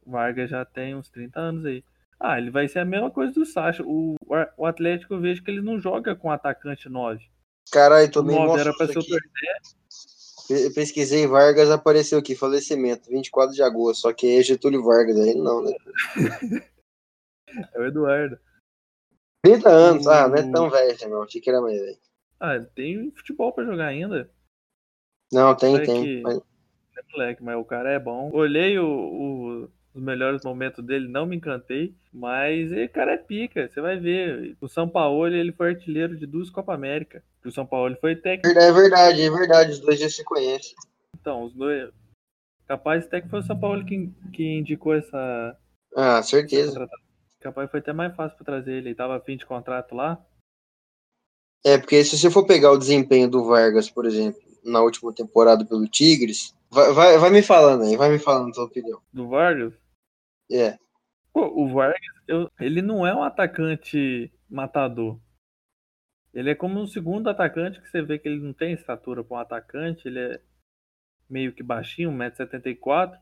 Vargas 0.07 0.51
já 0.51 0.65
tem 0.65 0.95
uns 0.95 1.09
30 1.09 1.41
anos 1.41 1.65
aí. 1.65 1.83
Ah, 2.21 2.39
ele 2.39 2.51
vai 2.51 2.69
ser 2.69 2.81
a 2.81 2.85
mesma 2.85 3.11
coisa 3.11 3.33
do 3.33 3.47
Sacha. 3.47 3.83
O, 3.83 4.15
o 4.59 4.67
Atlético 4.67 5.15
eu 5.15 5.21
vejo 5.21 5.43
que 5.43 5.51
ele 5.51 5.63
não 5.63 5.81
joga 5.81 6.15
com 6.15 6.31
atacante 6.31 6.87
9. 6.89 7.25
Caralho, 7.73 8.09
O 8.09 8.13
tomei 8.13 8.37
9 8.37 8.47
mó 8.49 8.59
era 8.59 8.75
pra 8.77 8.87
ser 8.87 8.99
o. 8.99 9.03
Pe- 9.03 10.71
Pesquisei 10.75 11.27
Vargas, 11.29 11.71
apareceu 11.71 12.19
aqui, 12.19 12.35
falecimento, 12.35 13.09
24 13.09 13.55
de 13.55 13.63
agosto, 13.63 14.01
só 14.03 14.13
que 14.13 14.37
é 14.39 14.43
Getúlio 14.43 14.83
Vargas, 14.83 15.17
aí 15.19 15.35
não, 15.35 15.63
né? 15.63 15.73
É 17.75 17.81
o 17.81 17.85
Eduardo. 17.87 18.39
30 19.45 19.69
anos, 19.71 20.07
ah, 20.07 20.29
não 20.29 20.37
é 20.37 20.51
tão 20.53 20.71
velho 20.71 21.09
não, 21.09 21.23
achei 21.23 21.41
que 21.41 21.49
era 21.51 21.61
mais 21.61 21.81
velho. 21.81 21.99
Ah, 22.39 22.55
ele 22.57 22.67
tem 22.67 23.11
futebol 23.13 23.53
pra 23.53 23.65
jogar 23.65 23.87
ainda. 23.87 24.31
Não, 25.33 25.55
tem, 25.57 25.83
tem. 25.83 26.03
que- 26.05 26.21
mas- 26.23 26.39
É 26.39 27.03
moleque, 27.13 27.43
mas 27.43 27.57
o 27.57 27.65
cara 27.65 27.91
é 27.93 27.99
bom. 27.99 28.31
Olhei 28.33 28.79
o- 28.79 28.85
o- 28.87 29.71
os 29.95 30.03
melhores 30.03 30.45
momentos 30.45 30.85
dele, 30.85 31.09
não 31.09 31.27
me 31.27 31.37
encantei. 31.37 31.95
Mas 32.13 32.71
o 32.71 32.89
cara 32.93 33.13
é 33.13 33.17
pica, 33.17 33.69
você 33.69 33.81
vai 33.81 33.99
ver. 33.99 34.57
O 34.61 34.69
São 34.69 34.89
Paulo 34.89 35.27
ele 35.29 35.53
foi 35.53 35.71
artilheiro 35.71 36.17
de 36.17 36.27
duas 36.27 36.51
Copa 36.51 36.75
América. 36.75 37.23
O 37.45 37.51
São 37.51 37.67
Paulo 37.67 37.97
foi 38.01 38.17
técnico. 38.17 38.59
É 38.59 38.73
verdade, 38.73 39.23
é 39.23 39.31
verdade, 39.31 39.73
os 39.73 39.81
dois 39.81 39.99
já 39.99 40.09
se 40.09 40.25
conhecem. 40.25 40.75
Então, 41.19 41.45
os 41.45 41.53
dois. 41.55 41.91
Capaz 42.67 43.05
até 43.05 43.21
que 43.21 43.29
foi 43.29 43.41
o 43.41 43.45
São 43.45 43.59
Paulo 43.59 43.85
que, 43.85 44.11
que 44.33 44.59
indicou 44.59 44.95
essa, 44.95 45.57
Ah, 45.97 46.23
certeza. 46.23 46.89
Capaz 47.41 47.71
foi 47.71 47.81
até 47.81 47.93
mais 47.93 48.15
fácil 48.15 48.37
pra 48.37 48.45
trazer 48.45 48.73
ele. 48.73 48.89
Ele 48.91 48.95
tava 48.95 49.17
a 49.17 49.21
fim 49.21 49.37
de 49.37 49.47
contrato 49.47 49.95
lá. 49.95 50.25
É, 51.65 51.77
porque 51.77 52.05
se 52.05 52.17
você 52.17 52.31
for 52.31 52.47
pegar 52.47 52.71
o 52.71 52.79
desempenho 52.79 53.29
do 53.29 53.45
Vargas, 53.45 53.91
por 53.91 54.07
exemplo, 54.07 54.41
na 54.65 54.81
última 54.83 55.13
temporada 55.13 55.65
pelo 55.65 55.89
Tigres, 55.89 56.55
vai, 56.71 56.93
vai, 56.93 57.19
vai 57.19 57.31
me 57.31 57.43
falando 57.43 57.85
aí, 57.85 57.97
vai 57.97 58.11
me 58.11 58.19
falando 58.19 58.51
a 58.51 58.55
sua 58.55 58.65
opinião. 58.65 59.03
Do 59.13 59.29
Vargas. 59.29 59.75
É, 60.51 60.79
Pô, 61.33 61.47
o 61.47 61.73
Vargas, 61.73 62.01
eu- 62.27 62.51
ele 62.59 62.83
não 62.83 63.07
é 63.07 63.15
um 63.15 63.23
atacante 63.23 64.33
matador. 64.49 65.19
Ele 66.35 66.51
é 66.51 66.55
como 66.55 66.81
um 66.81 66.87
segundo 66.87 67.29
atacante 67.29 67.81
que 67.81 67.89
você 67.89 68.03
vê 68.03 68.19
que 68.19 68.29
ele 68.29 68.41
não 68.41 68.53
tem 68.53 68.73
estatura 68.73 69.23
para 69.25 69.37
um 69.37 69.41
atacante, 69.41 70.07
ele 70.07 70.19
é 70.19 70.43
meio 71.29 71.53
que 71.53 71.63
baixinho, 71.63 72.11
1,74m. 72.11 73.19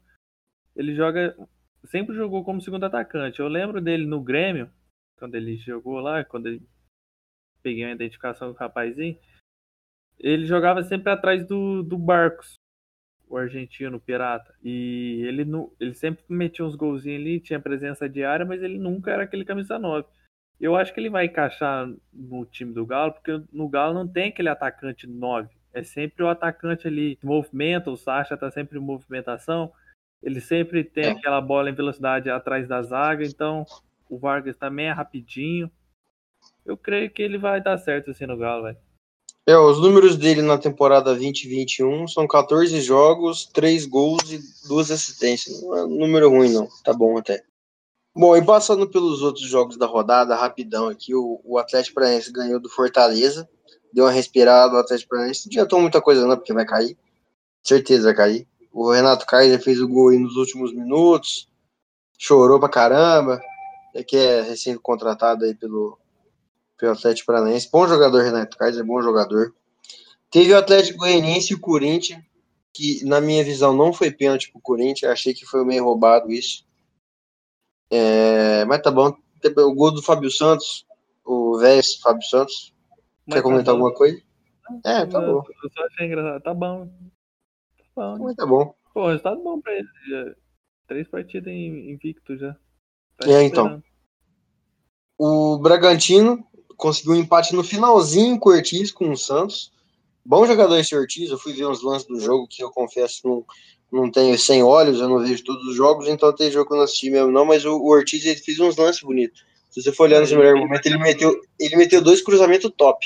Ele 0.76 0.94
joga. 0.94 1.36
Sempre 1.84 2.14
jogou 2.14 2.44
como 2.44 2.60
segundo 2.60 2.84
atacante. 2.84 3.40
Eu 3.40 3.48
lembro 3.48 3.80
dele 3.80 4.06
no 4.06 4.20
Grêmio, 4.22 4.70
quando 5.18 5.34
ele 5.36 5.56
jogou 5.56 6.00
lá, 6.00 6.24
quando 6.24 6.46
ele 6.48 6.62
peguei 7.62 7.84
uma 7.84 7.92
identificação 7.94 8.48
com 8.52 8.56
o 8.56 8.58
rapazinho. 8.58 9.18
Ele 10.18 10.46
jogava 10.46 10.82
sempre 10.82 11.10
atrás 11.12 11.46
do, 11.46 11.82
do 11.82 11.96
Barcos, 11.96 12.54
o 13.28 13.36
argentino 13.36 14.00
pirata. 14.00 14.54
E 14.62 15.22
ele, 15.26 15.44
não, 15.44 15.70
ele 15.78 15.94
sempre 15.94 16.24
metia 16.28 16.64
uns 16.64 16.74
golzinhos 16.74 17.20
ali, 17.20 17.40
tinha 17.40 17.60
presença 17.60 18.08
diária, 18.08 18.44
mas 18.46 18.62
ele 18.62 18.78
nunca 18.78 19.10
era 19.10 19.22
aquele 19.24 19.44
camisa 19.44 19.78
9. 19.78 20.06
Eu 20.60 20.74
acho 20.74 20.92
que 20.92 20.98
ele 20.98 21.10
vai 21.10 21.26
encaixar 21.26 21.88
no 22.12 22.44
time 22.44 22.72
do 22.72 22.84
Galo, 22.84 23.12
porque 23.12 23.40
no 23.52 23.68
Galo 23.68 23.94
não 23.94 24.08
tem 24.08 24.28
aquele 24.30 24.48
atacante 24.48 25.06
9. 25.06 25.48
É 25.72 25.82
sempre 25.82 26.24
o 26.24 26.28
atacante 26.28 26.88
ali 26.88 27.16
que 27.16 27.26
movimenta, 27.26 27.90
o 27.90 27.96
Sacha 27.96 28.36
tá 28.36 28.50
sempre 28.50 28.78
em 28.78 28.82
movimentação. 28.82 29.72
Ele 30.20 30.40
sempre 30.40 30.82
tem 30.82 31.04
É. 31.04 31.10
aquela 31.10 31.40
bola 31.40 31.70
em 31.70 31.74
velocidade 31.74 32.28
atrás 32.28 32.66
da 32.66 32.82
zaga, 32.82 33.24
então 33.24 33.64
o 34.08 34.18
Vargas 34.18 34.56
também 34.56 34.86
é 34.86 34.90
rapidinho. 34.90 35.70
Eu 36.66 36.76
creio 36.76 37.08
que 37.10 37.22
ele 37.22 37.38
vai 37.38 37.60
dar 37.60 37.78
certo 37.78 38.10
assim 38.10 38.26
no 38.26 38.36
Galo, 38.36 38.64
velho. 38.64 38.78
É, 39.48 39.56
os 39.56 39.80
números 39.80 40.14
dele 40.14 40.42
na 40.42 40.58
temporada 40.58 41.04
2021 41.06 42.06
são 42.06 42.26
14 42.26 42.82
jogos, 42.82 43.46
3 43.46 43.86
gols 43.86 44.30
e 44.30 44.38
2 44.68 44.90
assistências. 44.90 45.62
Não 45.62 45.74
é 45.74 45.86
número 45.86 46.28
ruim, 46.28 46.52
não. 46.52 46.68
Tá 46.84 46.92
bom 46.92 47.16
até. 47.16 47.42
Bom, 48.14 48.36
e 48.36 48.44
passando 48.44 48.86
pelos 48.86 49.22
outros 49.22 49.46
jogos 49.46 49.78
da 49.78 49.86
rodada, 49.86 50.36
rapidão 50.36 50.86
aqui, 50.88 51.14
o, 51.14 51.40
o 51.42 51.56
Atlético 51.56 51.94
Paranaense 51.94 52.30
ganhou 52.30 52.60
do 52.60 52.68
Fortaleza, 52.68 53.48
deu 53.90 54.04
uma 54.04 54.10
respirada, 54.10 54.74
o 54.74 54.78
Atlético 54.80 55.08
Paranaense 55.08 55.46
não 55.46 55.50
adiantou 55.50 55.80
muita 55.80 56.02
coisa 56.02 56.26
não, 56.26 56.36
porque 56.36 56.52
vai 56.52 56.66
cair. 56.66 56.94
Certeza 57.62 58.08
vai 58.08 58.14
cair. 58.14 58.48
O 58.70 58.92
Renato 58.92 59.24
Kaiser 59.24 59.62
fez 59.62 59.80
o 59.80 59.88
gol 59.88 60.10
aí 60.10 60.18
nos 60.18 60.36
últimos 60.36 60.74
minutos, 60.74 61.48
chorou 62.18 62.60
pra 62.60 62.68
caramba, 62.68 63.40
é 63.94 64.04
que 64.04 64.14
é 64.18 64.42
recém-contratado 64.42 65.46
aí 65.46 65.54
pelo, 65.54 65.98
pelo 66.78 66.92
Atlético 66.92 67.26
Paranaense. 67.26 67.70
Bom 67.70 67.86
jogador, 67.86 68.22
Renato 68.22 68.56
Kaiser, 68.56 68.84
bom 68.84 69.02
jogador. 69.02 69.54
Teve 70.30 70.52
o 70.52 70.58
Atlético 70.58 71.00
Goianiense 71.00 71.52
e 71.52 71.56
o 71.56 71.60
Corinthians, 71.60 72.22
que 72.72 73.04
na 73.04 73.20
minha 73.20 73.44
visão 73.44 73.74
não 73.74 73.92
foi 73.92 74.10
pênalti 74.10 74.50
pro 74.50 74.60
Corinthians, 74.60 75.10
achei 75.10 75.34
que 75.34 75.44
foi 75.44 75.64
meio 75.64 75.84
roubado 75.84 76.30
isso. 76.30 76.66
É, 77.90 78.64
mas 78.64 78.80
tá 78.80 78.90
bom. 78.90 79.14
O 79.56 79.74
gol 79.74 79.90
do 79.90 80.02
Fábio 80.02 80.30
Santos, 80.30 80.86
o 81.24 81.58
velho 81.58 81.82
Fábio 82.02 82.22
Santos, 82.22 82.72
Quer 83.30 83.42
comentar 83.42 83.74
alguma 83.74 83.92
coisa? 83.92 84.20
É, 84.84 85.04
tá 85.06 85.20
eu, 85.20 85.34
bom. 85.34 85.44
Eu 85.62 85.70
só 85.70 85.84
achei 85.84 86.06
engraçado. 86.06 86.42
Tá 86.42 86.54
bom. 86.54 86.86
Tá 86.86 87.84
bom. 87.94 88.18
Mas 88.24 88.36
tá 88.36 88.46
bom. 88.46 88.74
Pô, 88.94 89.08
resultado 89.08 89.42
bom 89.42 89.60
pra 89.60 89.72
ele. 89.74 89.88
Já. 90.08 90.34
Três 90.86 91.06
partidas 91.08 91.52
invicto 91.52 92.36
já. 92.38 92.56
Tá 93.18 93.30
É, 93.30 93.42
então. 93.42 93.82
O 95.18 95.58
Bragantino 95.58 96.46
conseguiu 96.78 97.12
um 97.12 97.16
empate 97.16 97.54
no 97.54 97.62
finalzinho 97.62 98.38
com 98.38 98.48
o 98.48 98.52
Ortiz, 98.54 98.90
com 98.90 99.10
o 99.10 99.16
Santos. 99.16 99.70
Bom 100.24 100.46
jogador 100.46 100.78
esse 100.78 100.96
Ortiz, 100.96 101.30
eu 101.30 101.38
fui 101.38 101.52
ver 101.52 101.66
uns 101.66 101.82
lances 101.82 102.08
do 102.08 102.18
jogo 102.20 102.46
que 102.48 102.62
eu 102.62 102.70
confesso 102.70 103.20
não, 103.26 103.44
não 103.92 104.10
tenho 104.10 104.38
sem 104.38 104.62
olhos, 104.62 105.00
eu 105.00 105.08
não 105.08 105.18
vejo 105.20 105.44
todos 105.44 105.62
os 105.66 105.74
jogos, 105.76 106.08
então 106.08 106.34
tem 106.34 106.50
jogo 106.50 106.66
que 106.68 106.72
eu 106.74 106.78
não 106.78 106.84
assisti 106.84 107.10
mesmo 107.10 107.30
não, 107.32 107.44
mas 107.44 107.64
o, 107.66 107.76
o 107.76 107.88
Ortiz 107.90 108.24
ele 108.24 108.36
fez 108.40 108.58
uns 108.60 108.76
lances 108.76 109.02
bonitos. 109.02 109.44
Se 109.70 109.82
você 109.82 109.92
for 109.92 110.04
olhar 110.04 110.20
nos 110.20 110.32
É, 110.32 110.36
melhores 110.36 110.58
ele- 110.58 110.66
momentos, 110.66 110.86
ele 110.86 110.98
meteu, 110.98 111.40
ele 111.60 111.76
meteu 111.76 112.00
dois 112.02 112.22
cruzamentos 112.22 112.70
top. 112.76 113.04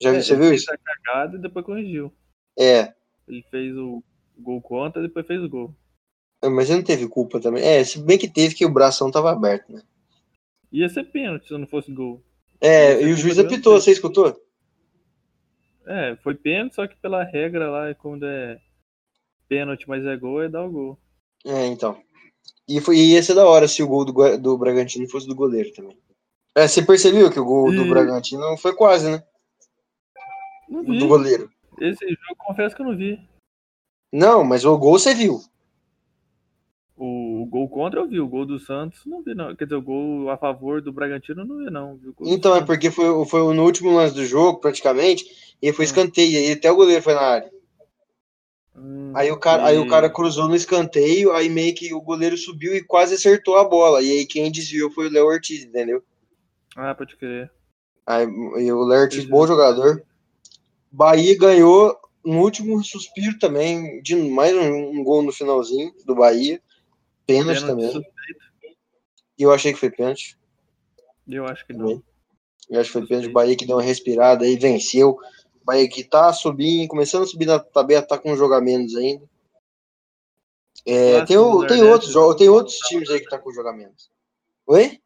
Já 0.00 0.10
É, 0.10 0.12
viu, 0.12 0.22
você 0.22 0.32
ele 0.32 0.40
viu 0.40 0.48
fez 0.50 0.62
isso? 0.62 0.72
a 0.72 0.78
cagada 0.78 1.36
e 1.36 1.40
depois 1.40 1.64
corrigiu. 1.64 2.12
É, 2.58 2.92
Ele 3.28 3.44
fez 3.50 3.76
o 3.76 4.02
gol 4.38 4.60
contra 4.60 5.00
e 5.02 5.06
depois 5.06 5.26
fez 5.26 5.42
o 5.42 5.48
gol. 5.48 5.74
mas 6.44 6.68
ele 6.68 6.78
não 6.78 6.84
teve 6.84 7.08
culpa 7.08 7.40
também. 7.40 7.62
É, 7.64 7.82
se 7.84 7.98
bem 8.00 8.18
que 8.18 8.28
teve 8.28 8.54
que 8.54 8.66
o 8.66 8.72
bração 8.72 9.10
tava 9.10 9.30
aberto, 9.30 9.72
né? 9.72 9.82
Ia 10.72 10.88
ser 10.88 11.04
pênalti 11.04 11.46
se 11.48 11.56
não 11.56 11.66
fosse 11.66 11.92
gol. 11.92 12.22
É, 12.60 13.02
e 13.02 13.12
o 13.12 13.16
juiz 13.16 13.38
apitou, 13.38 13.80
você 13.80 13.90
escutou? 13.92 14.40
É, 15.86 16.16
foi 16.16 16.34
pênalti, 16.34 16.74
só 16.74 16.86
que 16.86 16.96
pela 16.96 17.22
regra 17.24 17.70
lá, 17.70 17.94
quando 17.94 18.24
é 18.26 18.58
pênalti, 19.48 19.86
mas 19.88 20.04
é 20.06 20.16
gol, 20.16 20.42
é 20.42 20.48
dar 20.48 20.64
o 20.64 20.70
gol. 20.70 20.98
É, 21.44 21.66
então. 21.66 22.00
E, 22.66 22.80
foi, 22.80 22.96
e 22.96 23.12
ia 23.12 23.22
ser 23.22 23.34
da 23.34 23.46
hora 23.46 23.68
se 23.68 23.82
o 23.82 23.86
gol 23.88 24.04
do, 24.04 24.38
do 24.38 24.56
Bragantino 24.56 25.06
fosse 25.08 25.26
do 25.26 25.34
goleiro 25.34 25.70
também. 25.74 25.98
É, 26.54 26.66
você 26.66 26.82
percebeu 26.82 27.30
que 27.30 27.38
o 27.38 27.44
gol 27.44 27.70
do 27.70 27.84
E- 27.84 27.88
Bragantino 27.90 28.56
foi 28.56 28.74
quase, 28.74 29.10
né? 29.10 29.22
Não 30.68 30.80
O 30.80 30.84
vi. 30.92 30.98
do 30.98 31.06
goleiro. 31.08 31.50
Esse 31.78 32.06
jogo, 32.08 32.36
confesso 32.38 32.74
que 32.74 32.80
eu 32.80 32.86
não 32.86 32.96
vi. 32.96 33.20
Não, 34.12 34.42
mas 34.44 34.64
o 34.64 34.78
gol 34.78 34.98
você 34.98 35.14
viu. 35.14 35.40
O, 37.44 37.46
gol 37.46 37.68
contra 37.68 38.00
eu 38.00 38.08
vi, 38.08 38.18
o 38.18 38.26
gol 38.26 38.46
do 38.46 38.58
Santos 38.58 39.04
não 39.04 39.22
vi, 39.22 39.34
não. 39.34 39.54
Quer 39.54 39.64
dizer, 39.64 39.76
o 39.76 39.82
gol 39.82 40.30
a 40.30 40.36
favor 40.38 40.80
do 40.80 40.90
Bragantino 40.92 41.44
não 41.44 41.58
vi, 41.58 41.70
não. 41.70 41.96
Vi 41.96 42.12
Então, 42.22 42.56
é 42.56 42.64
porque 42.64 42.90
foi, 42.90 43.26
foi 43.26 43.54
no 43.54 43.62
último 43.62 43.94
lance 43.94 44.14
do 44.14 44.24
jogo, 44.24 44.60
praticamente, 44.60 45.26
e 45.60 45.72
foi 45.72 45.84
Hum. 45.84 45.88
escanteio, 45.88 46.40
e 46.48 46.52
até 46.52 46.72
o 46.72 46.76
goleiro 46.76 47.02
foi 47.02 47.14
na 47.14 47.20
área. 47.20 47.50
Hum, 48.76 49.12
Aí 49.14 49.30
o, 49.30 49.36
cara, 49.38 49.66
aí 49.66 49.78
o 49.78 49.84
e- 49.84 49.88
cara 49.88 50.08
cruzou 50.08 50.48
no 50.48 50.56
escanteio, 50.56 51.32
aí 51.32 51.48
meio 51.48 51.74
que 51.74 51.92
o 51.92 52.00
goleiro 52.00 52.36
subiu 52.36 52.74
e 52.74 52.82
quase 52.82 53.14
acertou 53.14 53.56
a 53.56 53.64
bola. 53.64 54.02
E 54.02 54.10
aí 54.10 54.26
quem 54.26 54.50
desviou 54.50 54.90
foi 54.90 55.08
o 55.08 55.12
Léo 55.12 55.26
Ortiz, 55.26 55.64
entendeu? 55.64 56.02
Ah, 56.76 56.94
pode 56.94 57.16
crer. 57.16 57.50
Aí, 58.06 58.24
e 58.24 58.72
o 58.72 58.84
Léo 58.84 59.02
Ortiz, 59.02 59.24
bom 59.24 59.46
jogador. 59.46 60.02
Bahia 60.90 61.36
ganhou 61.38 61.96
no 62.24 62.40
último 62.40 62.82
suspiro 62.82 63.38
também, 63.38 64.00
de 64.02 64.16
mais 64.16 64.54
um, 64.56 64.98
um 64.98 65.04
gol 65.04 65.22
no 65.22 65.32
finalzinho 65.32 65.92
do 66.06 66.14
Bahia. 66.14 66.60
Pênalti 67.26 67.60
Pênalti 67.60 67.66
também. 67.66 67.90
suspeito. 67.92 68.44
E 69.38 69.42
eu 69.42 69.52
achei 69.52 69.72
que 69.72 69.78
foi 69.78 69.90
pênalti. 69.90 70.38
Eu 71.28 71.46
acho 71.46 71.66
que 71.66 71.72
não. 71.72 72.02
Eu 72.70 72.80
acho 72.80 72.88
que 72.88 72.98
foi 72.98 73.06
pênalti. 73.06 73.28
O 73.28 73.32
Bahia 73.32 73.56
que 73.56 73.66
deu 73.66 73.76
uma 73.76 73.82
respirada 73.82 74.44
aí, 74.44 74.56
venceu. 74.56 75.18
O 75.60 75.64
Bahia 75.64 75.88
que 75.88 76.04
tá 76.04 76.32
subindo, 76.32 76.88
começando 76.88 77.22
a 77.24 77.26
subir 77.26 77.46
na 77.46 77.58
tabela, 77.58 78.06
tá 78.06 78.18
com 78.18 78.32
um 78.32 78.36
jogo 78.36 78.58
menos 78.60 78.94
ainda. 78.94 79.26
É, 80.86 81.24
tem, 81.24 81.38
o- 81.38 81.66
tem, 81.66 81.82
outros, 81.82 82.12
tem 82.36 82.48
outros 82.48 82.76
times 82.80 83.08
aí 83.08 83.20
que 83.20 83.28
tá 83.28 83.38
com 83.38 83.50
menos. 83.72 84.10
Oi? 84.66 85.00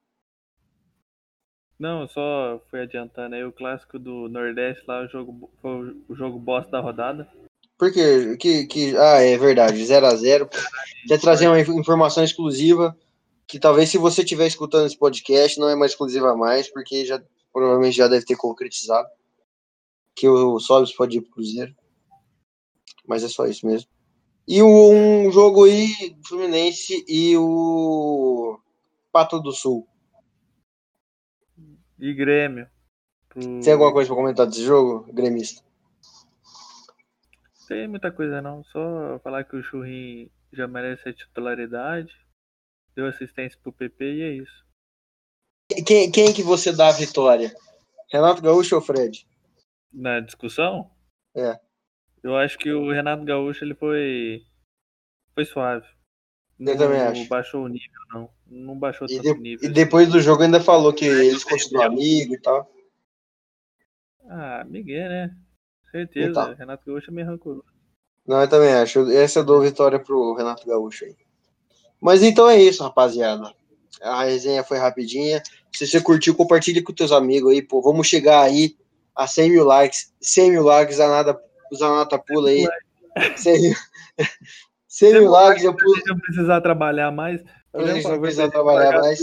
Não, 1.78 2.08
só 2.08 2.60
fui 2.68 2.80
adiantando 2.80 3.36
aí 3.36 3.44
o 3.44 3.52
clássico 3.52 3.98
do 4.00 4.28
Nordeste 4.28 4.82
lá, 4.88 5.04
o 5.04 5.08
jogo, 5.08 5.48
foi 5.62 5.96
o 6.08 6.14
jogo 6.16 6.36
bosta 6.36 6.72
da 6.72 6.80
rodada. 6.80 7.28
Por 7.78 7.92
quê? 7.92 8.36
Que, 8.36 8.66
que, 8.66 8.96
ah, 8.96 9.20
é 9.22 9.38
verdade, 9.38 9.80
0x0. 9.82 10.48
Quer 11.06 11.20
trazer 11.20 11.46
uma 11.46 11.60
inf- 11.60 11.68
informação 11.68 12.24
exclusiva 12.24 12.96
que 13.46 13.58
talvez 13.58 13.88
se 13.88 13.96
você 13.96 14.22
estiver 14.22 14.46
escutando 14.46 14.86
esse 14.86 14.98
podcast 14.98 15.58
não 15.58 15.68
é 15.68 15.76
mais 15.76 15.92
exclusiva 15.92 16.36
mais, 16.36 16.68
porque 16.68 17.06
já 17.06 17.22
provavelmente 17.52 17.96
já 17.96 18.08
deve 18.08 18.26
ter 18.26 18.36
concretizado 18.36 19.08
que 20.14 20.28
o 20.28 20.58
Sobs 20.58 20.92
pode 20.92 21.18
ir 21.18 21.20
pro 21.22 21.30
Cruzeiro. 21.30 21.74
Mas 23.06 23.22
é 23.22 23.28
só 23.28 23.46
isso 23.46 23.64
mesmo. 23.66 23.88
E 24.46 24.62
um 24.62 25.30
jogo 25.30 25.64
aí, 25.64 25.88
Fluminense 26.26 27.04
e 27.06 27.36
o 27.36 28.58
Pato 29.12 29.40
do 29.40 29.52
Sul. 29.52 29.86
E 31.98 32.12
Grêmio. 32.14 32.66
Tem 33.62 33.72
alguma 33.72 33.92
coisa 33.92 34.08
pra 34.08 34.16
comentar 34.16 34.46
desse 34.46 34.64
jogo, 34.64 35.06
gremista? 35.12 35.62
Tem 37.68 37.86
muita 37.86 38.10
coisa 38.10 38.40
não, 38.40 38.64
só 38.64 39.18
falar 39.22 39.44
que 39.44 39.54
o 39.54 39.62
Churrin 39.62 40.30
já 40.52 40.66
merece 40.66 41.08
a 41.08 41.12
titularidade, 41.12 42.12
deu 42.96 43.06
assistência 43.06 43.58
pro 43.62 43.72
PP 43.72 44.04
e 44.04 44.22
é 44.22 44.32
isso. 44.32 44.64
Quem, 45.86 46.10
quem 46.10 46.32
que 46.32 46.42
você 46.42 46.72
dá 46.74 46.88
a 46.88 46.92
vitória? 46.92 47.54
Renato 48.10 48.40
Gaúcho 48.40 48.74
ou 48.74 48.80
Fred? 48.80 49.28
Na 49.92 50.18
discussão? 50.20 50.90
É. 51.36 51.60
Eu 52.22 52.36
acho 52.36 52.56
que 52.58 52.72
o 52.72 52.90
Renato 52.90 53.22
Gaúcho 53.24 53.62
ele 53.64 53.74
foi 53.74 54.42
foi 55.34 55.44
suave. 55.44 55.86
Eu 56.58 56.76
também 56.76 57.00
acho. 57.00 57.28
baixou 57.28 57.64
o 57.64 57.68
nível 57.68 58.00
não, 58.12 58.30
não 58.46 58.78
baixou 58.78 59.06
E, 59.08 59.16
tanto 59.16 59.34
de- 59.34 59.40
nível. 59.40 59.68
e 59.68 59.72
depois 59.72 60.08
do 60.08 60.20
jogo 60.20 60.42
ainda 60.42 60.58
falou 60.60 60.92
que 60.92 61.04
eles 61.04 61.44
continuam 61.44 61.84
amigos 61.86 62.34
e 62.36 62.40
tal. 62.40 62.68
Ah, 64.24 64.64
Miguel, 64.64 65.08
né? 65.08 65.36
Certeza, 65.90 66.30
Então. 66.30 66.54
Renato 66.54 66.82
Gaúcho 66.86 67.10
é 67.10 67.14
meio 67.14 67.26
rancoroso. 67.26 67.64
Não, 68.26 68.40
eu 68.40 68.48
também 68.48 68.72
acho. 68.72 69.10
Essa 69.10 69.40
eu 69.40 69.44
dou 69.44 69.60
vitória 69.60 69.98
pro 69.98 70.34
Renato 70.34 70.66
Gaúcho 70.66 71.04
aí. 71.04 71.16
Mas 72.00 72.22
então 72.22 72.48
é 72.48 72.60
isso, 72.60 72.82
rapaziada. 72.82 73.52
A 74.00 74.24
resenha 74.24 74.62
foi 74.62 74.78
rapidinha. 74.78 75.42
Se 75.74 75.86
você 75.86 76.00
curtiu, 76.00 76.34
compartilhe 76.34 76.82
com 76.82 76.92
teus 76.92 77.10
amigos 77.10 77.52
aí, 77.52 77.62
pô. 77.62 77.80
Vamos 77.80 78.06
chegar 78.06 78.42
aí 78.42 78.76
a 79.16 79.26
100 79.26 79.50
mil 79.50 79.64
likes. 79.64 80.12
100 80.20 80.50
mil 80.50 80.62
likes, 80.62 81.00
a 81.00 81.08
nada, 81.08 81.40
Zanata 81.74 82.18
pula 82.18 82.50
aí. 82.50 82.66
100 83.36 83.62
mil, 83.62 83.74
100 84.86 85.12
mil 85.14 85.30
likes, 85.30 85.64
eu 85.64 85.74
pulo. 85.74 85.96
Se 85.96 86.08
não 86.08 86.18
precisar 86.18 86.60
trabalhar 86.60 87.10
mais, 87.10 87.42
gente 87.86 88.04
não 88.04 88.10
vai 88.10 88.20
precisa 88.20 88.42
ter 88.42 88.48
que 88.48 88.54
trabalhar 88.54 89.00
mais. 89.00 89.18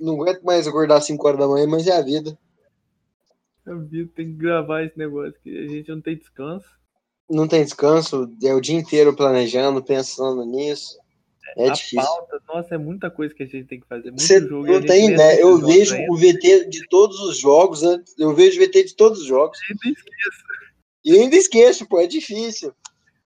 Não 0.00 0.14
aguento 0.14 0.42
mais 0.42 0.66
acordar 0.66 0.96
às 0.96 1.06
5 1.06 1.26
horas 1.26 1.40
da 1.40 1.48
manhã, 1.48 1.66
mas 1.66 1.86
é 1.86 1.96
a 1.96 2.02
vida. 2.02 2.36
Eu 3.66 3.80
vi, 3.80 4.06
tem 4.06 4.26
que 4.26 4.32
gravar 4.34 4.84
esse 4.84 4.98
negócio 4.98 5.34
que 5.42 5.56
a 5.56 5.68
gente 5.68 5.88
não 5.90 6.00
tem 6.00 6.16
descanso. 6.16 6.68
Não 7.28 7.48
tem 7.48 7.64
descanso, 7.64 8.30
é 8.42 8.54
o 8.54 8.60
dia 8.60 8.76
inteiro 8.76 9.16
planejando, 9.16 9.82
pensando 9.82 10.44
nisso. 10.44 10.98
É 11.56 11.70
a 11.70 11.72
difícil. 11.72 12.02
pauta, 12.02 12.42
nossa, 12.48 12.74
é 12.74 12.78
muita 12.78 13.10
coisa 13.10 13.34
que 13.34 13.42
a 13.42 13.46
gente 13.46 13.66
tem 13.66 13.80
que 13.80 13.86
fazer. 13.86 14.10
Muito 14.10 14.22
Você 14.22 14.40
jogo. 14.40 14.66
não 14.66 14.80
tem 14.82 15.12
ideia. 15.12 15.40
Eu 15.40 15.58
vejo 15.58 15.94
ainda, 15.94 16.12
o 16.12 16.16
VT 16.16 16.68
de 16.68 16.86
todos 16.88 17.20
os 17.20 17.38
jogos, 17.38 17.82
né? 17.82 18.02
Eu 18.18 18.34
vejo 18.34 18.60
o 18.60 18.64
VT 18.64 18.84
de 18.84 18.96
todos 18.96 19.20
os 19.20 19.26
jogos. 19.26 19.58
a 19.62 19.66
gente 19.66 19.98
esquece. 19.98 20.44
E 21.04 21.18
ainda 21.18 21.36
esqueço, 21.36 21.86
pô, 21.86 22.00
é 22.00 22.06
difícil. 22.06 22.74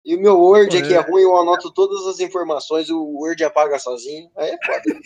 E 0.05 0.15
o 0.17 0.21
meu 0.21 0.39
Word 0.39 0.77
Pô, 0.77 0.83
aqui 0.83 0.95
é. 0.95 0.97
é 0.97 1.01
ruim, 1.01 1.23
eu 1.23 1.37
anoto 1.37 1.73
todas 1.73 2.07
as 2.07 2.21
informações, 2.21 2.91
o 2.91 2.99
Word 2.99 3.43
apaga 3.45 3.79
sozinho. 3.79 4.31
Aí 4.37 4.51
é 4.51 4.59
foda. 4.65 5.01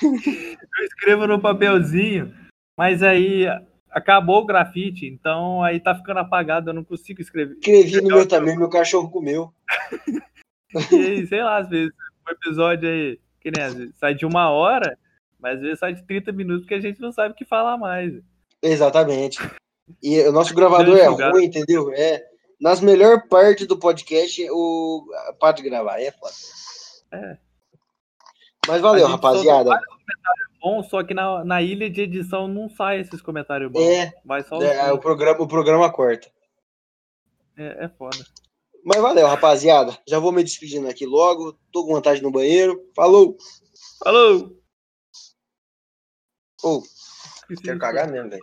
Eu 0.78 0.84
escrevo 0.86 1.26
no 1.26 1.38
papelzinho, 1.38 2.34
mas 2.76 3.02
aí 3.02 3.46
acabou 3.94 4.42
o 4.42 4.46
grafite, 4.46 5.06
então 5.06 5.62
aí 5.62 5.78
tá 5.78 5.94
ficando 5.94 6.18
apagado, 6.18 6.68
eu 6.68 6.74
não 6.74 6.82
consigo 6.82 7.22
escrever. 7.22 7.54
Escrevi 7.54 8.00
no 8.00 8.08
meu 8.08 8.26
também, 8.26 8.58
meu 8.58 8.68
cachorro 8.68 9.08
comeu. 9.08 9.54
E 10.90 10.96
aí, 10.96 11.26
sei 11.28 11.40
lá, 11.40 11.58
às 11.58 11.68
vezes, 11.68 11.92
um 12.26 12.32
episódio 12.32 12.88
aí, 12.88 13.20
que 13.40 13.52
nem 13.52 13.64
às 13.64 13.74
vezes, 13.74 13.94
sai 13.96 14.12
de 14.12 14.26
uma 14.26 14.50
hora, 14.50 14.98
mas 15.38 15.56
às 15.56 15.60
vezes 15.62 15.78
sai 15.78 15.94
de 15.94 16.02
30 16.02 16.32
minutos 16.32 16.62
porque 16.62 16.74
a 16.74 16.80
gente 16.80 17.00
não 17.00 17.12
sabe 17.12 17.32
o 17.32 17.36
que 17.36 17.44
falar 17.44 17.78
mais. 17.78 18.12
Exatamente. 18.60 19.38
E 20.02 20.20
o 20.22 20.32
nosso 20.32 20.52
gravador 20.52 20.96
é 20.96 21.06
ruim, 21.06 21.44
entendeu? 21.44 21.92
É. 21.94 22.24
Nas 22.60 22.80
melhores 22.80 23.22
partes 23.28 23.66
do 23.66 23.78
podcast, 23.78 24.44
o 24.50 25.06
para 25.38 25.52
de 25.52 25.62
gravar, 25.62 26.00
é 26.00 26.10
foda. 26.10 26.32
É. 27.12 27.36
Mas 28.66 28.80
valeu, 28.80 29.06
A 29.06 29.18
rapaziada. 30.06 30.54
Bom, 30.60 30.82
só 30.82 31.02
que 31.04 31.12
na, 31.14 31.44
na 31.44 31.60
ilha 31.62 31.90
de 31.90 32.02
edição 32.02 32.48
não 32.48 32.68
sai 32.68 33.00
esses 33.00 33.20
comentários 33.20 33.70
bons. 33.70 33.82
É, 33.82 34.12
Vai 34.24 34.42
só 34.42 34.60
é, 34.62 34.92
o 34.92 34.98
programa, 34.98 35.42
o 35.42 35.46
programa 35.48 35.92
corta. 35.92 36.30
é, 37.56 37.84
é 37.84 37.88
foda. 37.88 38.16
Mas 38.84 39.00
valeu, 39.00 39.26
rapaziada. 39.26 39.96
Já 40.06 40.18
vou 40.18 40.30
me 40.32 40.44
despedindo 40.44 40.88
aqui 40.88 41.06
logo. 41.06 41.58
Tô 41.72 41.86
com 41.86 41.92
vontade 41.94 42.22
no 42.22 42.30
banheiro. 42.30 42.78
Falou! 42.94 43.36
Falou! 44.02 44.58
Ô, 46.62 46.82
Esqueci 47.40 47.62
quero 47.62 47.78
cagar 47.78 48.10
mesmo, 48.10 48.30
velho. 48.30 48.42